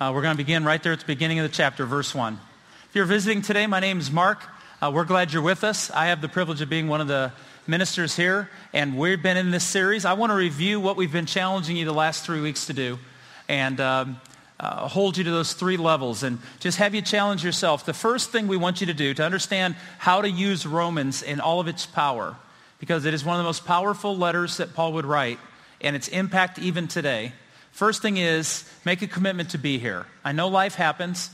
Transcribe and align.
Uh, 0.00 0.12
we're 0.14 0.22
going 0.22 0.38
to 0.38 0.42
begin 0.42 0.64
right 0.64 0.82
there 0.82 0.94
at 0.94 1.00
the 1.00 1.06
beginning 1.06 1.38
of 1.38 1.42
the 1.42 1.54
chapter, 1.54 1.84
verse 1.84 2.14
1. 2.14 2.40
If 2.88 2.96
you're 2.96 3.04
visiting 3.04 3.42
today, 3.42 3.66
my 3.66 3.80
name 3.80 3.98
is 3.98 4.10
Mark. 4.10 4.42
Uh, 4.82 4.90
we're 4.90 5.04
glad 5.04 5.30
you're 5.30 5.42
with 5.42 5.62
us. 5.62 5.90
I 5.90 6.06
have 6.06 6.22
the 6.22 6.28
privilege 6.28 6.62
of 6.62 6.70
being 6.70 6.88
one 6.88 7.02
of 7.02 7.06
the 7.06 7.32
ministers 7.66 8.16
here, 8.16 8.48
and 8.72 8.96
we've 8.96 9.22
been 9.22 9.36
in 9.36 9.50
this 9.50 9.62
series. 9.62 10.06
I 10.06 10.14
want 10.14 10.30
to 10.30 10.34
review 10.34 10.80
what 10.80 10.96
we've 10.96 11.12
been 11.12 11.26
challenging 11.26 11.76
you 11.76 11.84
the 11.84 11.92
last 11.92 12.24
three 12.24 12.40
weeks 12.40 12.64
to 12.64 12.72
do 12.72 12.98
and 13.46 13.78
um, 13.78 14.18
uh, 14.58 14.88
hold 14.88 15.18
you 15.18 15.24
to 15.24 15.30
those 15.30 15.52
three 15.52 15.76
levels 15.76 16.22
and 16.22 16.38
just 16.60 16.78
have 16.78 16.94
you 16.94 17.02
challenge 17.02 17.44
yourself. 17.44 17.84
The 17.84 17.92
first 17.92 18.30
thing 18.30 18.48
we 18.48 18.56
want 18.56 18.80
you 18.80 18.86
to 18.86 18.94
do 18.94 19.12
to 19.12 19.22
understand 19.22 19.76
how 19.98 20.22
to 20.22 20.30
use 20.30 20.64
Romans 20.64 21.22
in 21.22 21.40
all 21.40 21.60
of 21.60 21.68
its 21.68 21.84
power, 21.84 22.36
because 22.78 23.04
it 23.04 23.12
is 23.12 23.22
one 23.22 23.36
of 23.36 23.40
the 23.40 23.48
most 23.48 23.66
powerful 23.66 24.16
letters 24.16 24.56
that 24.56 24.72
Paul 24.72 24.94
would 24.94 25.04
write, 25.04 25.38
and 25.82 25.94
its 25.94 26.08
impact 26.08 26.58
even 26.58 26.88
today. 26.88 27.34
First 27.72 28.00
thing 28.00 28.16
is 28.16 28.64
make 28.86 29.02
a 29.02 29.06
commitment 29.06 29.50
to 29.50 29.58
be 29.58 29.78
here. 29.78 30.06
I 30.24 30.32
know 30.32 30.48
life 30.48 30.74
happens. 30.74 31.28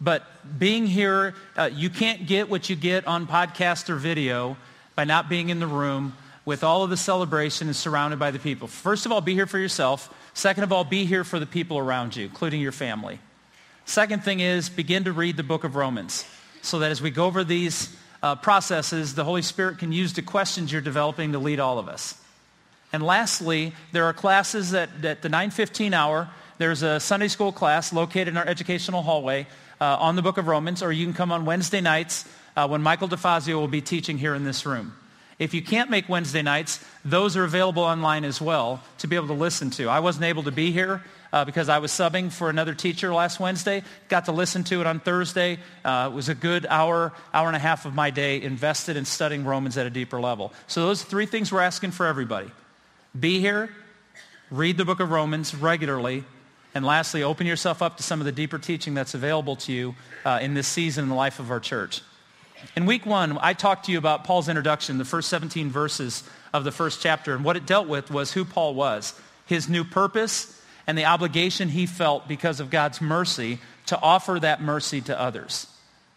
But 0.00 0.24
being 0.58 0.86
here, 0.86 1.34
uh, 1.56 1.70
you 1.72 1.90
can't 1.90 2.26
get 2.26 2.48
what 2.48 2.70
you 2.70 2.76
get 2.76 3.06
on 3.06 3.26
podcast 3.26 3.88
or 3.88 3.96
video 3.96 4.56
by 4.94 5.04
not 5.04 5.28
being 5.28 5.48
in 5.48 5.58
the 5.58 5.66
room 5.66 6.16
with 6.44 6.64
all 6.64 6.82
of 6.82 6.90
the 6.90 6.96
celebration 6.96 7.66
and 7.66 7.76
surrounded 7.76 8.18
by 8.18 8.30
the 8.30 8.38
people. 8.38 8.68
First 8.68 9.06
of 9.06 9.12
all, 9.12 9.20
be 9.20 9.34
here 9.34 9.46
for 9.46 9.58
yourself. 9.58 10.14
Second 10.34 10.64
of 10.64 10.72
all, 10.72 10.84
be 10.84 11.04
here 11.04 11.24
for 11.24 11.38
the 11.38 11.46
people 11.46 11.78
around 11.78 12.16
you, 12.16 12.24
including 12.26 12.60
your 12.60 12.72
family. 12.72 13.18
Second 13.84 14.22
thing 14.22 14.40
is 14.40 14.68
begin 14.68 15.04
to 15.04 15.12
read 15.12 15.36
the 15.36 15.42
book 15.42 15.64
of 15.64 15.74
Romans 15.74 16.24
so 16.62 16.78
that 16.78 16.90
as 16.90 17.02
we 17.02 17.10
go 17.10 17.26
over 17.26 17.42
these 17.42 17.94
uh, 18.22 18.36
processes, 18.36 19.14
the 19.14 19.24
Holy 19.24 19.42
Spirit 19.42 19.78
can 19.78 19.92
use 19.92 20.12
the 20.12 20.22
questions 20.22 20.72
you're 20.72 20.80
developing 20.80 21.32
to 21.32 21.38
lead 21.38 21.60
all 21.60 21.78
of 21.78 21.88
us. 21.88 22.20
And 22.92 23.02
lastly, 23.02 23.72
there 23.92 24.04
are 24.04 24.12
classes 24.12 24.72
at, 24.74 25.04
at 25.04 25.22
the 25.22 25.28
9.15 25.28 25.92
hour. 25.92 26.30
There's 26.58 26.82
a 26.82 26.98
Sunday 26.98 27.28
school 27.28 27.52
class 27.52 27.92
located 27.92 28.28
in 28.28 28.36
our 28.36 28.46
educational 28.46 29.02
hallway 29.02 29.46
uh, 29.80 29.96
on 30.00 30.16
the 30.16 30.22
book 30.22 30.38
of 30.38 30.46
Romans, 30.46 30.82
or 30.82 30.92
you 30.92 31.04
can 31.04 31.14
come 31.14 31.32
on 31.32 31.44
Wednesday 31.44 31.80
nights 31.80 32.24
uh, 32.56 32.66
when 32.66 32.82
Michael 32.82 33.08
DeFazio 33.08 33.54
will 33.54 33.68
be 33.68 33.80
teaching 33.80 34.18
here 34.18 34.34
in 34.34 34.44
this 34.44 34.66
room. 34.66 34.92
If 35.38 35.54
you 35.54 35.62
can't 35.62 35.88
make 35.88 36.08
Wednesday 36.08 36.42
nights, 36.42 36.84
those 37.04 37.36
are 37.36 37.44
available 37.44 37.84
online 37.84 38.24
as 38.24 38.40
well 38.40 38.82
to 38.98 39.06
be 39.06 39.14
able 39.14 39.28
to 39.28 39.34
listen 39.34 39.70
to. 39.70 39.88
I 39.88 40.00
wasn't 40.00 40.24
able 40.24 40.42
to 40.44 40.50
be 40.50 40.72
here 40.72 41.04
uh, 41.32 41.44
because 41.44 41.68
I 41.68 41.78
was 41.78 41.92
subbing 41.92 42.32
for 42.32 42.50
another 42.50 42.74
teacher 42.74 43.14
last 43.14 43.38
Wednesday. 43.38 43.84
Got 44.08 44.24
to 44.24 44.32
listen 44.32 44.64
to 44.64 44.80
it 44.80 44.86
on 44.86 44.98
Thursday. 44.98 45.58
Uh, 45.84 46.08
it 46.10 46.14
was 46.14 46.28
a 46.28 46.34
good 46.34 46.66
hour, 46.68 47.12
hour 47.32 47.46
and 47.46 47.54
a 47.54 47.60
half 47.60 47.86
of 47.86 47.94
my 47.94 48.10
day 48.10 48.42
invested 48.42 48.96
in 48.96 49.04
studying 49.04 49.44
Romans 49.44 49.78
at 49.78 49.86
a 49.86 49.90
deeper 49.90 50.20
level. 50.20 50.52
So 50.66 50.86
those 50.86 51.04
three 51.04 51.26
things 51.26 51.52
we're 51.52 51.60
asking 51.60 51.92
for 51.92 52.06
everybody. 52.06 52.50
Be 53.18 53.38
here, 53.38 53.70
read 54.50 54.76
the 54.76 54.84
book 54.84 54.98
of 54.98 55.10
Romans 55.10 55.54
regularly, 55.54 56.24
and 56.74 56.84
lastly, 56.84 57.22
open 57.22 57.46
yourself 57.46 57.82
up 57.82 57.96
to 57.96 58.02
some 58.02 58.20
of 58.20 58.26
the 58.26 58.32
deeper 58.32 58.58
teaching 58.58 58.94
that's 58.94 59.14
available 59.14 59.56
to 59.56 59.72
you 59.72 59.94
uh, 60.24 60.38
in 60.40 60.54
this 60.54 60.68
season 60.68 61.04
in 61.04 61.08
the 61.08 61.14
life 61.14 61.38
of 61.38 61.50
our 61.50 61.60
church. 61.60 62.02
In 62.76 62.86
week 62.86 63.06
one, 63.06 63.38
I 63.40 63.52
talked 63.52 63.86
to 63.86 63.92
you 63.92 63.98
about 63.98 64.24
Paul's 64.24 64.48
introduction, 64.48 64.98
the 64.98 65.04
first 65.04 65.28
17 65.28 65.70
verses 65.70 66.22
of 66.52 66.64
the 66.64 66.72
first 66.72 67.00
chapter, 67.00 67.34
and 67.34 67.44
what 67.44 67.56
it 67.56 67.66
dealt 67.66 67.88
with 67.88 68.10
was 68.10 68.32
who 68.32 68.44
Paul 68.44 68.74
was, 68.74 69.18
his 69.46 69.68
new 69.68 69.84
purpose, 69.84 70.60
and 70.86 70.96
the 70.96 71.04
obligation 71.04 71.68
he 71.68 71.86
felt 71.86 72.28
because 72.28 72.60
of 72.60 72.70
God's 72.70 73.00
mercy 73.00 73.58
to 73.86 74.00
offer 74.00 74.38
that 74.40 74.60
mercy 74.60 75.00
to 75.02 75.18
others. 75.18 75.66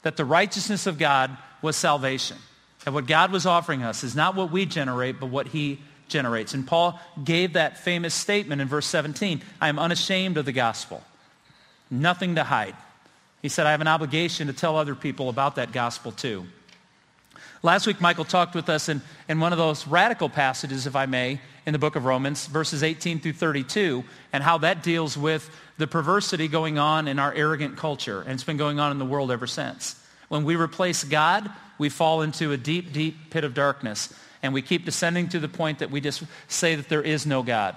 That 0.03 0.17
the 0.17 0.25
righteousness 0.25 0.87
of 0.87 0.97
God 0.97 1.37
was 1.61 1.75
salvation. 1.75 2.37
And 2.85 2.95
what 2.95 3.05
God 3.05 3.31
was 3.31 3.45
offering 3.45 3.83
us 3.83 4.03
is 4.03 4.15
not 4.15 4.35
what 4.35 4.51
we 4.51 4.65
generate, 4.65 5.19
but 5.19 5.27
what 5.27 5.47
he 5.47 5.79
generates. 6.11 6.53
And 6.53 6.67
Paul 6.67 6.99
gave 7.23 7.53
that 7.53 7.79
famous 7.79 8.13
statement 8.13 8.61
in 8.61 8.67
verse 8.67 8.85
17, 8.85 9.41
I 9.59 9.69
am 9.69 9.79
unashamed 9.79 10.37
of 10.37 10.45
the 10.45 10.51
gospel. 10.51 11.03
Nothing 11.89 12.35
to 12.35 12.43
hide. 12.43 12.75
He 13.41 13.49
said, 13.49 13.65
I 13.65 13.71
have 13.71 13.81
an 13.81 13.87
obligation 13.87 14.47
to 14.47 14.53
tell 14.53 14.77
other 14.77 14.93
people 14.93 15.29
about 15.29 15.55
that 15.55 15.71
gospel 15.71 16.11
too. 16.11 16.45
Last 17.63 17.85
week, 17.85 18.01
Michael 18.01 18.25
talked 18.25 18.55
with 18.55 18.69
us 18.69 18.89
in, 18.89 19.01
in 19.29 19.39
one 19.39 19.51
of 19.51 19.57
those 19.57 19.85
radical 19.85 20.29
passages, 20.29 20.87
if 20.87 20.95
I 20.95 21.05
may, 21.05 21.39
in 21.65 21.73
the 21.73 21.79
book 21.79 21.95
of 21.95 22.05
Romans, 22.05 22.47
verses 22.47 22.81
18 22.81 23.19
through 23.19 23.33
32, 23.33 24.03
and 24.33 24.43
how 24.43 24.57
that 24.59 24.81
deals 24.81 25.15
with 25.15 25.47
the 25.77 25.85
perversity 25.85 26.47
going 26.47 26.79
on 26.79 27.07
in 27.07 27.19
our 27.19 27.33
arrogant 27.33 27.77
culture. 27.77 28.21
And 28.21 28.31
it's 28.31 28.43
been 28.43 28.57
going 28.57 28.79
on 28.79 28.91
in 28.91 28.97
the 28.97 29.05
world 29.05 29.31
ever 29.31 29.45
since. 29.45 29.95
When 30.27 30.43
we 30.43 30.55
replace 30.55 31.03
God, 31.03 31.51
we 31.77 31.89
fall 31.89 32.21
into 32.21 32.51
a 32.51 32.57
deep, 32.57 32.93
deep 32.93 33.29
pit 33.29 33.43
of 33.43 33.53
darkness 33.53 34.13
and 34.43 34.53
we 34.53 34.61
keep 34.61 34.85
descending 34.85 35.29
to 35.29 35.39
the 35.39 35.47
point 35.47 35.79
that 35.79 35.91
we 35.91 36.01
just 36.01 36.23
say 36.47 36.75
that 36.75 36.89
there 36.89 37.01
is 37.01 37.25
no 37.25 37.43
God. 37.43 37.75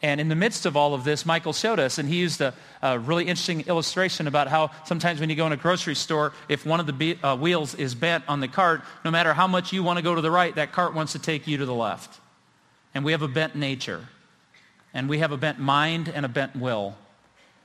And 0.00 0.20
in 0.20 0.28
the 0.28 0.36
midst 0.36 0.64
of 0.64 0.76
all 0.76 0.94
of 0.94 1.02
this, 1.02 1.26
Michael 1.26 1.52
showed 1.52 1.80
us, 1.80 1.98
and 1.98 2.08
he 2.08 2.16
used 2.16 2.40
a, 2.40 2.54
a 2.82 2.98
really 2.98 3.24
interesting 3.24 3.62
illustration 3.62 4.28
about 4.28 4.46
how 4.46 4.70
sometimes 4.84 5.18
when 5.18 5.28
you 5.28 5.34
go 5.34 5.46
in 5.46 5.52
a 5.52 5.56
grocery 5.56 5.96
store, 5.96 6.32
if 6.48 6.64
one 6.64 6.78
of 6.78 6.86
the 6.86 6.92
be- 6.92 7.18
uh, 7.22 7.36
wheels 7.36 7.74
is 7.74 7.96
bent 7.96 8.22
on 8.28 8.38
the 8.38 8.46
cart, 8.46 8.82
no 9.04 9.10
matter 9.10 9.34
how 9.34 9.48
much 9.48 9.72
you 9.72 9.82
want 9.82 9.98
to 9.98 10.02
go 10.02 10.14
to 10.14 10.20
the 10.20 10.30
right, 10.30 10.54
that 10.54 10.70
cart 10.70 10.94
wants 10.94 11.12
to 11.12 11.18
take 11.18 11.48
you 11.48 11.56
to 11.56 11.66
the 11.66 11.74
left. 11.74 12.20
And 12.94 13.04
we 13.04 13.10
have 13.10 13.22
a 13.22 13.28
bent 13.28 13.56
nature. 13.56 14.06
And 14.94 15.08
we 15.08 15.18
have 15.18 15.32
a 15.32 15.36
bent 15.36 15.58
mind 15.58 16.08
and 16.08 16.24
a 16.24 16.28
bent 16.28 16.54
will. 16.54 16.96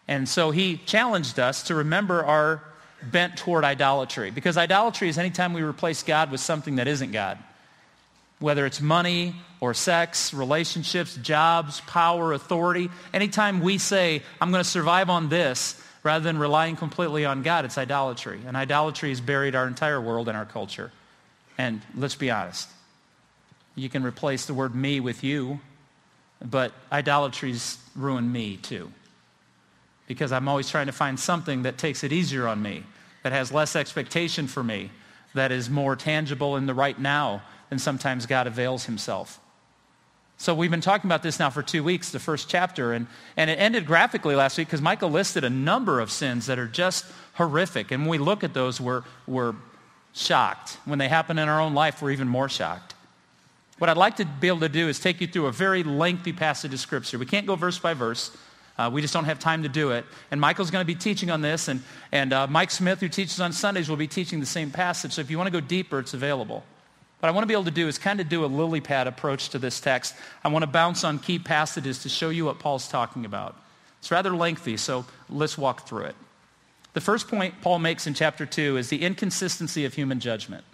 And 0.07 0.27
so 0.27 0.49
he 0.49 0.77
challenged 0.77 1.39
us 1.39 1.63
to 1.63 1.75
remember 1.75 2.25
our 2.25 2.63
bent 3.03 3.37
toward 3.37 3.63
idolatry. 3.63 4.31
Because 4.31 4.57
idolatry 4.57 5.07
is 5.07 5.19
anytime 5.19 5.53
we 5.53 5.61
replace 5.61 6.01
God 6.01 6.31
with 6.31 6.41
something 6.41 6.75
that 6.75 6.87
isn't 6.87 7.11
God 7.11 7.37
whether 8.43 8.65
it's 8.65 8.81
money 8.81 9.33
or 9.61 9.73
sex, 9.73 10.33
relationships, 10.33 11.15
jobs, 11.15 11.79
power, 11.87 12.33
authority. 12.33 12.89
Anytime 13.13 13.61
we 13.61 13.77
say, 13.77 14.21
I'm 14.41 14.51
going 14.51 14.61
to 14.61 14.69
survive 14.69 15.09
on 15.09 15.29
this, 15.29 15.81
rather 16.03 16.25
than 16.25 16.37
relying 16.37 16.75
completely 16.75 17.23
on 17.23 17.41
God, 17.41 17.63
it's 17.63 17.77
idolatry. 17.77 18.41
And 18.45 18.57
idolatry 18.57 19.07
has 19.11 19.21
buried 19.21 19.55
our 19.55 19.65
entire 19.65 20.01
world 20.01 20.27
and 20.27 20.35
our 20.35 20.43
culture. 20.43 20.91
And 21.57 21.79
let's 21.95 22.15
be 22.15 22.31
honest. 22.31 22.67
You 23.75 23.87
can 23.87 24.03
replace 24.03 24.45
the 24.45 24.53
word 24.53 24.75
me 24.75 24.99
with 24.99 25.23
you, 25.23 25.61
but 26.43 26.73
idolatry's 26.91 27.77
ruined 27.95 28.33
me 28.33 28.57
too. 28.57 28.91
Because 30.05 30.33
I'm 30.33 30.49
always 30.49 30.69
trying 30.69 30.87
to 30.87 30.91
find 30.91 31.17
something 31.17 31.63
that 31.63 31.77
takes 31.77 32.03
it 32.03 32.11
easier 32.11 32.45
on 32.49 32.61
me, 32.61 32.83
that 33.23 33.31
has 33.31 33.53
less 33.53 33.73
expectation 33.77 34.47
for 34.47 34.65
me, 34.65 34.91
that 35.33 35.53
is 35.53 35.69
more 35.69 35.95
tangible 35.95 36.57
in 36.57 36.65
the 36.65 36.73
right 36.73 36.99
now, 36.99 37.41
and 37.71 37.81
sometimes 37.81 38.25
God 38.25 38.47
avails 38.47 38.85
himself. 38.85 39.39
So 40.37 40.53
we've 40.53 40.71
been 40.71 40.81
talking 40.81 41.07
about 41.07 41.23
this 41.23 41.39
now 41.39 41.49
for 41.49 41.61
two 41.61 41.83
weeks, 41.83 42.11
the 42.11 42.19
first 42.19 42.49
chapter, 42.49 42.91
and, 42.91 43.07
and 43.37 43.49
it 43.49 43.55
ended 43.55 43.85
graphically 43.85 44.35
last 44.35 44.57
week 44.57 44.67
because 44.67 44.81
Michael 44.81 45.09
listed 45.09 45.43
a 45.43 45.49
number 45.49 45.99
of 45.99 46.11
sins 46.11 46.47
that 46.47 46.59
are 46.59 46.67
just 46.67 47.05
horrific. 47.35 47.91
And 47.91 48.03
when 48.03 48.09
we 48.09 48.17
look 48.17 48.43
at 48.43 48.53
those, 48.53 48.81
we're, 48.81 49.03
we're 49.27 49.55
shocked. 50.13 50.77
When 50.85 50.99
they 50.99 51.07
happen 51.07 51.39
in 51.39 51.47
our 51.47 51.61
own 51.61 51.73
life, 51.73 52.01
we're 52.01 52.11
even 52.11 52.27
more 52.27 52.49
shocked. 52.49 52.93
What 53.77 53.89
I'd 53.89 53.97
like 53.97 54.17
to 54.17 54.25
be 54.25 54.47
able 54.47 54.59
to 54.61 54.69
do 54.69 54.87
is 54.87 54.99
take 54.99 55.21
you 55.21 55.27
through 55.27 55.47
a 55.47 55.51
very 55.51 55.83
lengthy 55.83 56.33
passage 56.33 56.73
of 56.73 56.79
Scripture. 56.79 57.17
We 57.17 57.25
can't 57.25 57.47
go 57.47 57.55
verse 57.55 57.79
by 57.79 57.93
verse. 57.93 58.35
Uh, 58.77 58.89
we 58.91 59.01
just 59.01 59.13
don't 59.13 59.25
have 59.25 59.39
time 59.39 59.63
to 59.63 59.69
do 59.69 59.91
it. 59.91 60.05
And 60.31 60.41
Michael's 60.41 60.71
going 60.71 60.81
to 60.83 60.87
be 60.87 60.95
teaching 60.95 61.29
on 61.29 61.41
this, 61.41 61.67
and, 61.67 61.81
and 62.11 62.33
uh, 62.33 62.47
Mike 62.47 62.71
Smith, 62.71 62.99
who 62.99 63.07
teaches 63.07 63.39
on 63.39 63.53
Sundays, 63.53 63.87
will 63.87 63.97
be 63.97 64.07
teaching 64.07 64.39
the 64.39 64.45
same 64.45 64.71
passage. 64.71 65.13
So 65.13 65.21
if 65.21 65.29
you 65.29 65.37
want 65.37 65.47
to 65.47 65.51
go 65.51 65.59
deeper, 65.59 65.99
it's 65.99 66.13
available. 66.13 66.63
What 67.23 67.29
I 67.29 67.31
want 67.31 67.43
to 67.43 67.47
be 67.47 67.53
able 67.53 67.63
to 67.63 67.71
do 67.71 67.87
is 67.87 67.97
kind 67.97 68.19
of 68.19 68.27
do 68.27 68.43
a 68.43 68.47
lily 68.47 68.81
pad 68.81 69.07
approach 69.07 69.47
to 69.51 69.57
this 69.57 69.79
text. 69.79 70.13
I 70.43 70.49
want 70.49 70.63
to 70.63 70.67
bounce 70.67 71.05
on 71.05 71.19
key 71.19 71.39
passages 71.39 71.99
to 71.99 72.09
show 72.09 72.27
you 72.27 72.43
what 72.43 72.59
Paul's 72.59 72.89
talking 72.89 73.23
about. 73.23 73.55
It's 73.99 74.11
rather 74.11 74.35
lengthy, 74.35 74.75
so 74.75 75.05
let's 75.29 75.57
walk 75.57 75.87
through 75.87 76.03
it. 76.03 76.17
The 76.91 76.99
first 76.99 77.29
point 77.29 77.61
Paul 77.61 77.79
makes 77.79 78.07
in 78.07 78.13
chapter 78.13 78.45
2 78.45 78.75
is 78.75 78.89
the 78.89 79.03
inconsistency 79.03 79.85
of 79.85 79.93
human 79.93 80.19
judgment. 80.19 80.65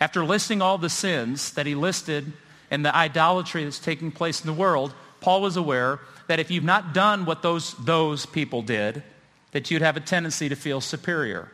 After 0.00 0.24
listing 0.24 0.62
all 0.62 0.78
the 0.78 0.88
sins 0.88 1.52
that 1.52 1.66
he 1.66 1.74
listed 1.74 2.32
and 2.70 2.82
the 2.82 2.96
idolatry 2.96 3.64
that's 3.64 3.78
taking 3.78 4.12
place 4.12 4.40
in 4.40 4.46
the 4.46 4.58
world, 4.58 4.94
Paul 5.20 5.42
was 5.42 5.58
aware 5.58 6.00
that 6.26 6.40
if 6.40 6.50
you've 6.50 6.64
not 6.64 6.94
done 6.94 7.26
what 7.26 7.42
those, 7.42 7.74
those 7.74 8.24
people 8.24 8.62
did, 8.62 9.02
that 9.52 9.70
you'd 9.70 9.82
have 9.82 9.98
a 9.98 10.00
tendency 10.00 10.48
to 10.48 10.56
feel 10.56 10.80
superior. 10.80 11.52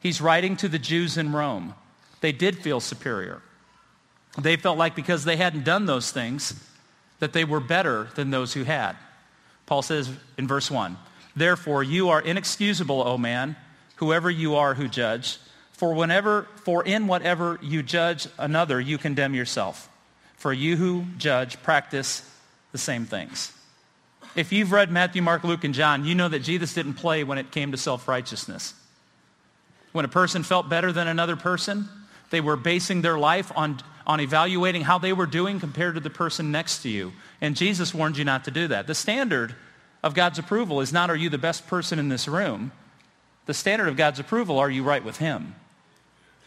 He's 0.00 0.20
writing 0.20 0.56
to 0.56 0.68
the 0.68 0.80
Jews 0.80 1.16
in 1.16 1.30
Rome. 1.30 1.76
They 2.20 2.32
did 2.32 2.58
feel 2.58 2.80
superior. 2.80 3.42
They 4.38 4.56
felt 4.56 4.78
like 4.78 4.94
because 4.94 5.24
they 5.24 5.36
hadn't 5.36 5.64
done 5.64 5.86
those 5.86 6.10
things, 6.10 6.54
that 7.18 7.32
they 7.32 7.44
were 7.44 7.60
better 7.60 8.08
than 8.14 8.30
those 8.30 8.54
who 8.54 8.64
had. 8.64 8.96
Paul 9.66 9.82
says 9.82 10.10
in 10.38 10.46
verse 10.48 10.70
1, 10.70 10.96
Therefore 11.36 11.82
you 11.82 12.08
are 12.08 12.20
inexcusable, 12.20 13.06
O 13.06 13.18
man, 13.18 13.56
whoever 13.96 14.30
you 14.30 14.56
are 14.56 14.74
who 14.74 14.88
judge, 14.88 15.38
For 15.80 15.94
whenever, 15.94 16.46
for 16.56 16.84
in 16.84 17.06
whatever 17.06 17.58
you 17.62 17.82
judge 17.82 18.28
another, 18.36 18.78
you 18.78 18.98
condemn 18.98 19.34
yourself. 19.34 19.88
For 20.36 20.52
you 20.52 20.76
who 20.76 21.06
judge 21.16 21.62
practice 21.62 22.22
the 22.72 22.76
same 22.76 23.06
things. 23.06 23.50
If 24.36 24.52
you've 24.52 24.72
read 24.72 24.90
Matthew, 24.90 25.22
Mark, 25.22 25.42
Luke, 25.42 25.64
and 25.64 25.72
John, 25.72 26.04
you 26.04 26.14
know 26.14 26.28
that 26.28 26.40
Jesus 26.40 26.74
didn't 26.74 26.94
play 26.94 27.24
when 27.24 27.38
it 27.38 27.50
came 27.50 27.72
to 27.72 27.78
self-righteousness. 27.78 28.74
When 29.92 30.04
a 30.04 30.08
person 30.08 30.42
felt 30.42 30.68
better 30.68 30.92
than 30.92 31.08
another 31.08 31.34
person, 31.34 31.88
they 32.30 32.40
were 32.40 32.56
basing 32.56 33.02
their 33.02 33.18
life 33.18 33.52
on, 33.54 33.80
on 34.06 34.20
evaluating 34.20 34.82
how 34.82 34.98
they 34.98 35.12
were 35.12 35.26
doing 35.26 35.60
compared 35.60 35.94
to 35.94 36.00
the 36.00 36.10
person 36.10 36.50
next 36.50 36.82
to 36.82 36.88
you. 36.88 37.12
And 37.40 37.56
Jesus 37.56 37.92
warned 37.92 38.16
you 38.16 38.24
not 38.24 38.44
to 38.44 38.50
do 38.50 38.68
that. 38.68 38.86
The 38.86 38.94
standard 38.94 39.54
of 40.02 40.14
God's 40.14 40.38
approval 40.38 40.80
is 40.80 40.92
not 40.92 41.10
are 41.10 41.16
you 41.16 41.28
the 41.28 41.38
best 41.38 41.66
person 41.66 41.98
in 41.98 42.08
this 42.08 42.26
room? 42.26 42.72
The 43.46 43.54
standard 43.54 43.88
of 43.88 43.96
God's 43.96 44.18
approval, 44.18 44.58
are 44.58 44.70
you 44.70 44.82
right 44.82 45.04
with 45.04 45.18
him? 45.18 45.54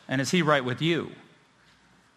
And 0.07 0.21
is 0.21 0.31
he 0.31 0.41
right 0.41 0.63
with 0.63 0.81
you? 0.81 1.11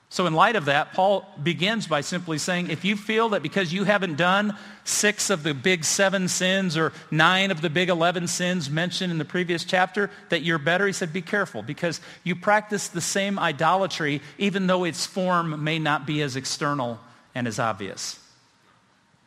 So 0.08 0.26
in 0.26 0.34
light 0.34 0.54
of 0.54 0.66
that, 0.66 0.92
Paul 0.92 1.26
begins 1.42 1.88
by 1.88 2.00
simply 2.00 2.38
saying, 2.38 2.70
if 2.70 2.84
you 2.84 2.96
feel 2.96 3.30
that 3.30 3.42
because 3.42 3.72
you 3.72 3.84
haven't 3.84 4.16
done 4.16 4.56
six 4.84 5.30
of 5.30 5.42
the 5.42 5.52
big 5.52 5.84
seven 5.84 6.28
sins 6.28 6.76
or 6.76 6.92
nine 7.10 7.50
of 7.50 7.60
the 7.60 7.68
big 7.68 7.88
11 7.88 8.28
sins 8.28 8.70
mentioned 8.70 9.10
in 9.10 9.18
the 9.18 9.24
previous 9.24 9.64
chapter, 9.64 10.10
that 10.28 10.42
you're 10.42 10.58
better, 10.58 10.86
he 10.86 10.92
said, 10.92 11.12
be 11.12 11.22
careful 11.22 11.60
because 11.60 12.00
you 12.22 12.36
practice 12.36 12.86
the 12.86 13.00
same 13.00 13.38
idolatry 13.38 14.22
even 14.38 14.68
though 14.68 14.84
its 14.84 15.04
form 15.04 15.64
may 15.64 15.78
not 15.78 16.06
be 16.06 16.22
as 16.22 16.36
external 16.36 17.00
and 17.34 17.48
as 17.48 17.58
obvious. 17.58 18.20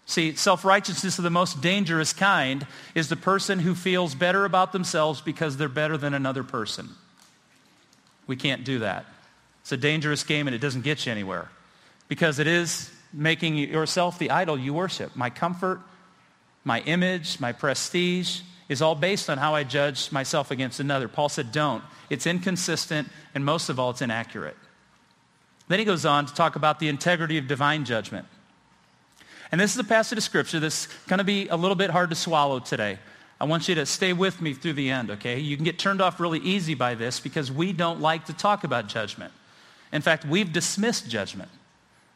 See, 0.05 0.33
self-righteousness 0.33 1.19
of 1.19 1.23
the 1.23 1.29
most 1.29 1.61
dangerous 1.61 2.13
kind 2.13 2.65
is 2.95 3.09
the 3.09 3.15
person 3.15 3.59
who 3.59 3.75
feels 3.75 4.15
better 4.15 4.43
about 4.45 4.71
themselves 4.71 5.21
because 5.21 5.57
they're 5.57 5.69
better 5.69 5.97
than 5.97 6.15
another 6.15 6.43
person. 6.43 6.89
We 8.25 8.37
can't 8.37 8.63
do 8.63 8.79
that. 8.79 9.05
It's 9.61 9.71
a 9.71 9.77
dangerous 9.77 10.23
game 10.23 10.47
and 10.47 10.55
it 10.55 10.59
doesn't 10.59 10.81
get 10.81 11.05
you 11.05 11.11
anywhere 11.11 11.49
because 12.07 12.39
it 12.39 12.47
is 12.47 12.91
making 13.13 13.57
yourself 13.57 14.19
the 14.19 14.31
idol 14.31 14.57
you 14.57 14.73
worship. 14.73 15.15
My 15.15 15.29
comfort, 15.29 15.81
my 16.63 16.81
image, 16.81 17.39
my 17.39 17.51
prestige 17.51 18.41
is 18.67 18.81
all 18.81 18.95
based 18.95 19.29
on 19.29 19.37
how 19.37 19.55
I 19.55 19.63
judge 19.63 20.11
myself 20.11 20.51
against 20.51 20.79
another. 20.79 21.07
Paul 21.07 21.29
said, 21.29 21.51
don't. 21.51 21.83
It's 22.09 22.27
inconsistent 22.27 23.09
and 23.33 23.43
most 23.43 23.69
of 23.69 23.79
all, 23.79 23.89
it's 23.89 24.01
inaccurate. 24.01 24.57
Then 25.67 25.79
he 25.79 25.85
goes 25.85 26.05
on 26.05 26.25
to 26.25 26.33
talk 26.33 26.55
about 26.55 26.79
the 26.79 26.87
integrity 26.87 27.37
of 27.37 27.47
divine 27.47 27.85
judgment. 27.85 28.27
And 29.51 29.59
this 29.59 29.73
is 29.73 29.79
a 29.79 29.83
passage 29.83 30.17
of 30.17 30.23
scripture 30.23 30.59
that's 30.59 30.87
going 31.07 31.17
to 31.19 31.23
be 31.23 31.47
a 31.47 31.55
little 31.55 31.75
bit 31.75 31.89
hard 31.89 32.09
to 32.09 32.15
swallow 32.15 32.59
today. 32.59 32.99
I 33.41 33.45
want 33.45 33.67
you 33.67 33.75
to 33.75 33.85
stay 33.85 34.13
with 34.13 34.41
me 34.41 34.53
through 34.53 34.73
the 34.73 34.89
end, 34.89 35.11
okay? 35.11 35.39
You 35.39 35.55
can 35.55 35.63
get 35.63 35.79
turned 35.79 36.01
off 36.01 36.19
really 36.19 36.39
easy 36.39 36.73
by 36.73 36.95
this 36.95 37.19
because 37.19 37.51
we 37.51 37.71
don't 37.71 38.01
like 38.01 38.25
to 38.25 38.33
talk 38.33 38.63
about 38.63 38.87
judgment. 38.87 39.31
In 39.91 40.01
fact, 40.01 40.25
we've 40.25 40.51
dismissed 40.51 41.09
judgment. 41.09 41.49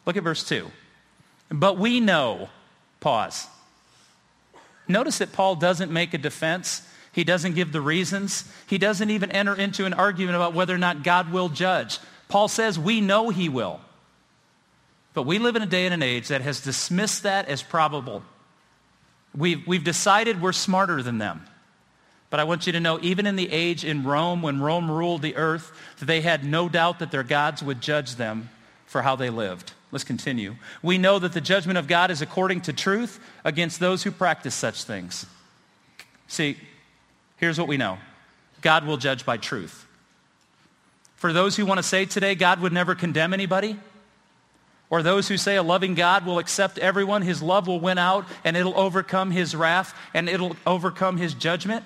Look 0.05 0.17
at 0.17 0.23
verse 0.23 0.43
2. 0.47 0.69
But 1.49 1.77
we 1.77 1.99
know, 1.99 2.49
pause. 2.99 3.47
Notice 4.87 5.19
that 5.19 5.31
Paul 5.31 5.55
doesn't 5.55 5.91
make 5.91 6.13
a 6.13 6.17
defense. 6.17 6.87
He 7.11 7.23
doesn't 7.23 7.53
give 7.53 7.71
the 7.71 7.81
reasons. 7.81 8.51
He 8.67 8.77
doesn't 8.77 9.09
even 9.09 9.31
enter 9.31 9.55
into 9.55 9.85
an 9.85 9.93
argument 9.93 10.35
about 10.35 10.53
whether 10.53 10.73
or 10.73 10.79
not 10.79 11.03
God 11.03 11.31
will 11.31 11.49
judge. 11.49 11.99
Paul 12.27 12.47
says 12.47 12.77
we 12.77 13.01
know 13.01 13.29
he 13.29 13.49
will. 13.49 13.79
But 15.13 15.23
we 15.23 15.37
live 15.37 15.55
in 15.55 15.61
a 15.61 15.67
day 15.67 15.85
and 15.85 15.93
an 15.93 16.01
age 16.01 16.29
that 16.29 16.41
has 16.41 16.59
dismissed 16.59 17.23
that 17.23 17.47
as 17.47 17.61
probable. 17.61 18.23
We've, 19.35 19.65
we've 19.67 19.83
decided 19.83 20.41
we're 20.41 20.53
smarter 20.53 21.03
than 21.03 21.19
them. 21.19 21.45
But 22.33 22.39
I 22.39 22.45
want 22.45 22.65
you 22.65 22.73
to 22.73 22.79
know, 22.79 22.97
even 23.03 23.27
in 23.27 23.35
the 23.35 23.51
age 23.51 23.85
in 23.85 24.03
Rome, 24.03 24.41
when 24.41 24.59
Rome 24.59 24.89
ruled 24.89 25.21
the 25.21 25.35
earth, 25.35 25.71
they 26.01 26.21
had 26.21 26.43
no 26.43 26.67
doubt 26.67 26.97
that 26.97 27.11
their 27.11 27.21
gods 27.21 27.61
would 27.61 27.79
judge 27.79 28.15
them 28.15 28.49
for 28.87 29.03
how 29.03 29.15
they 29.15 29.29
lived. 29.29 29.73
Let's 29.91 30.03
continue. 30.03 30.55
We 30.81 30.97
know 30.97 31.19
that 31.19 31.33
the 31.33 31.41
judgment 31.41 31.77
of 31.77 31.87
God 31.87 32.09
is 32.09 32.23
according 32.23 32.61
to 32.61 32.73
truth 32.73 33.19
against 33.43 33.79
those 33.79 34.01
who 34.01 34.09
practice 34.09 34.55
such 34.55 34.83
things. 34.83 35.27
See, 36.27 36.57
here's 37.37 37.59
what 37.59 37.67
we 37.67 37.77
know. 37.77 37.99
God 38.61 38.87
will 38.87 38.97
judge 38.97 39.27
by 39.27 39.37
truth. 39.37 39.85
For 41.17 41.33
those 41.33 41.55
who 41.55 41.67
want 41.67 41.77
to 41.77 41.83
say 41.83 42.05
today 42.05 42.33
God 42.33 42.61
would 42.61 42.73
never 42.73 42.95
condemn 42.95 43.35
anybody, 43.35 43.77
or 44.89 45.03
those 45.03 45.27
who 45.27 45.37
say 45.37 45.55
a 45.55 45.61
loving 45.61 45.93
God 45.93 46.25
will 46.25 46.39
accept 46.39 46.79
everyone, 46.79 47.21
his 47.21 47.43
love 47.43 47.67
will 47.67 47.79
win 47.79 47.99
out 47.99 48.25
and 48.43 48.57
it'll 48.57 48.79
overcome 48.79 49.29
his 49.29 49.55
wrath 49.55 49.93
and 50.15 50.27
it'll 50.27 50.55
overcome 50.65 51.17
his 51.17 51.35
judgment. 51.35 51.85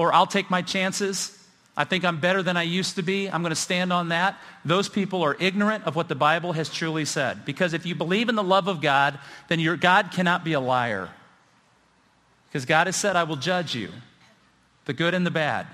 Or 0.00 0.14
I'll 0.14 0.26
take 0.26 0.48
my 0.48 0.62
chances. 0.62 1.36
I 1.76 1.84
think 1.84 2.06
I'm 2.06 2.20
better 2.20 2.42
than 2.42 2.56
I 2.56 2.62
used 2.62 2.96
to 2.96 3.02
be. 3.02 3.28
I'm 3.28 3.42
going 3.42 3.50
to 3.50 3.54
stand 3.54 3.92
on 3.92 4.08
that. 4.08 4.38
Those 4.64 4.88
people 4.88 5.22
are 5.22 5.36
ignorant 5.38 5.84
of 5.84 5.94
what 5.94 6.08
the 6.08 6.14
Bible 6.14 6.54
has 6.54 6.70
truly 6.70 7.04
said. 7.04 7.44
Because 7.44 7.74
if 7.74 7.84
you 7.84 7.94
believe 7.94 8.30
in 8.30 8.34
the 8.34 8.42
love 8.42 8.66
of 8.66 8.80
God, 8.80 9.18
then 9.48 9.60
your 9.60 9.76
God 9.76 10.10
cannot 10.10 10.42
be 10.42 10.54
a 10.54 10.60
liar. 10.60 11.10
Because 12.48 12.64
God 12.64 12.86
has 12.86 12.96
said, 12.96 13.14
I 13.14 13.24
will 13.24 13.36
judge 13.36 13.74
you, 13.74 13.90
the 14.86 14.94
good 14.94 15.12
and 15.12 15.26
the 15.26 15.30
bad. 15.30 15.66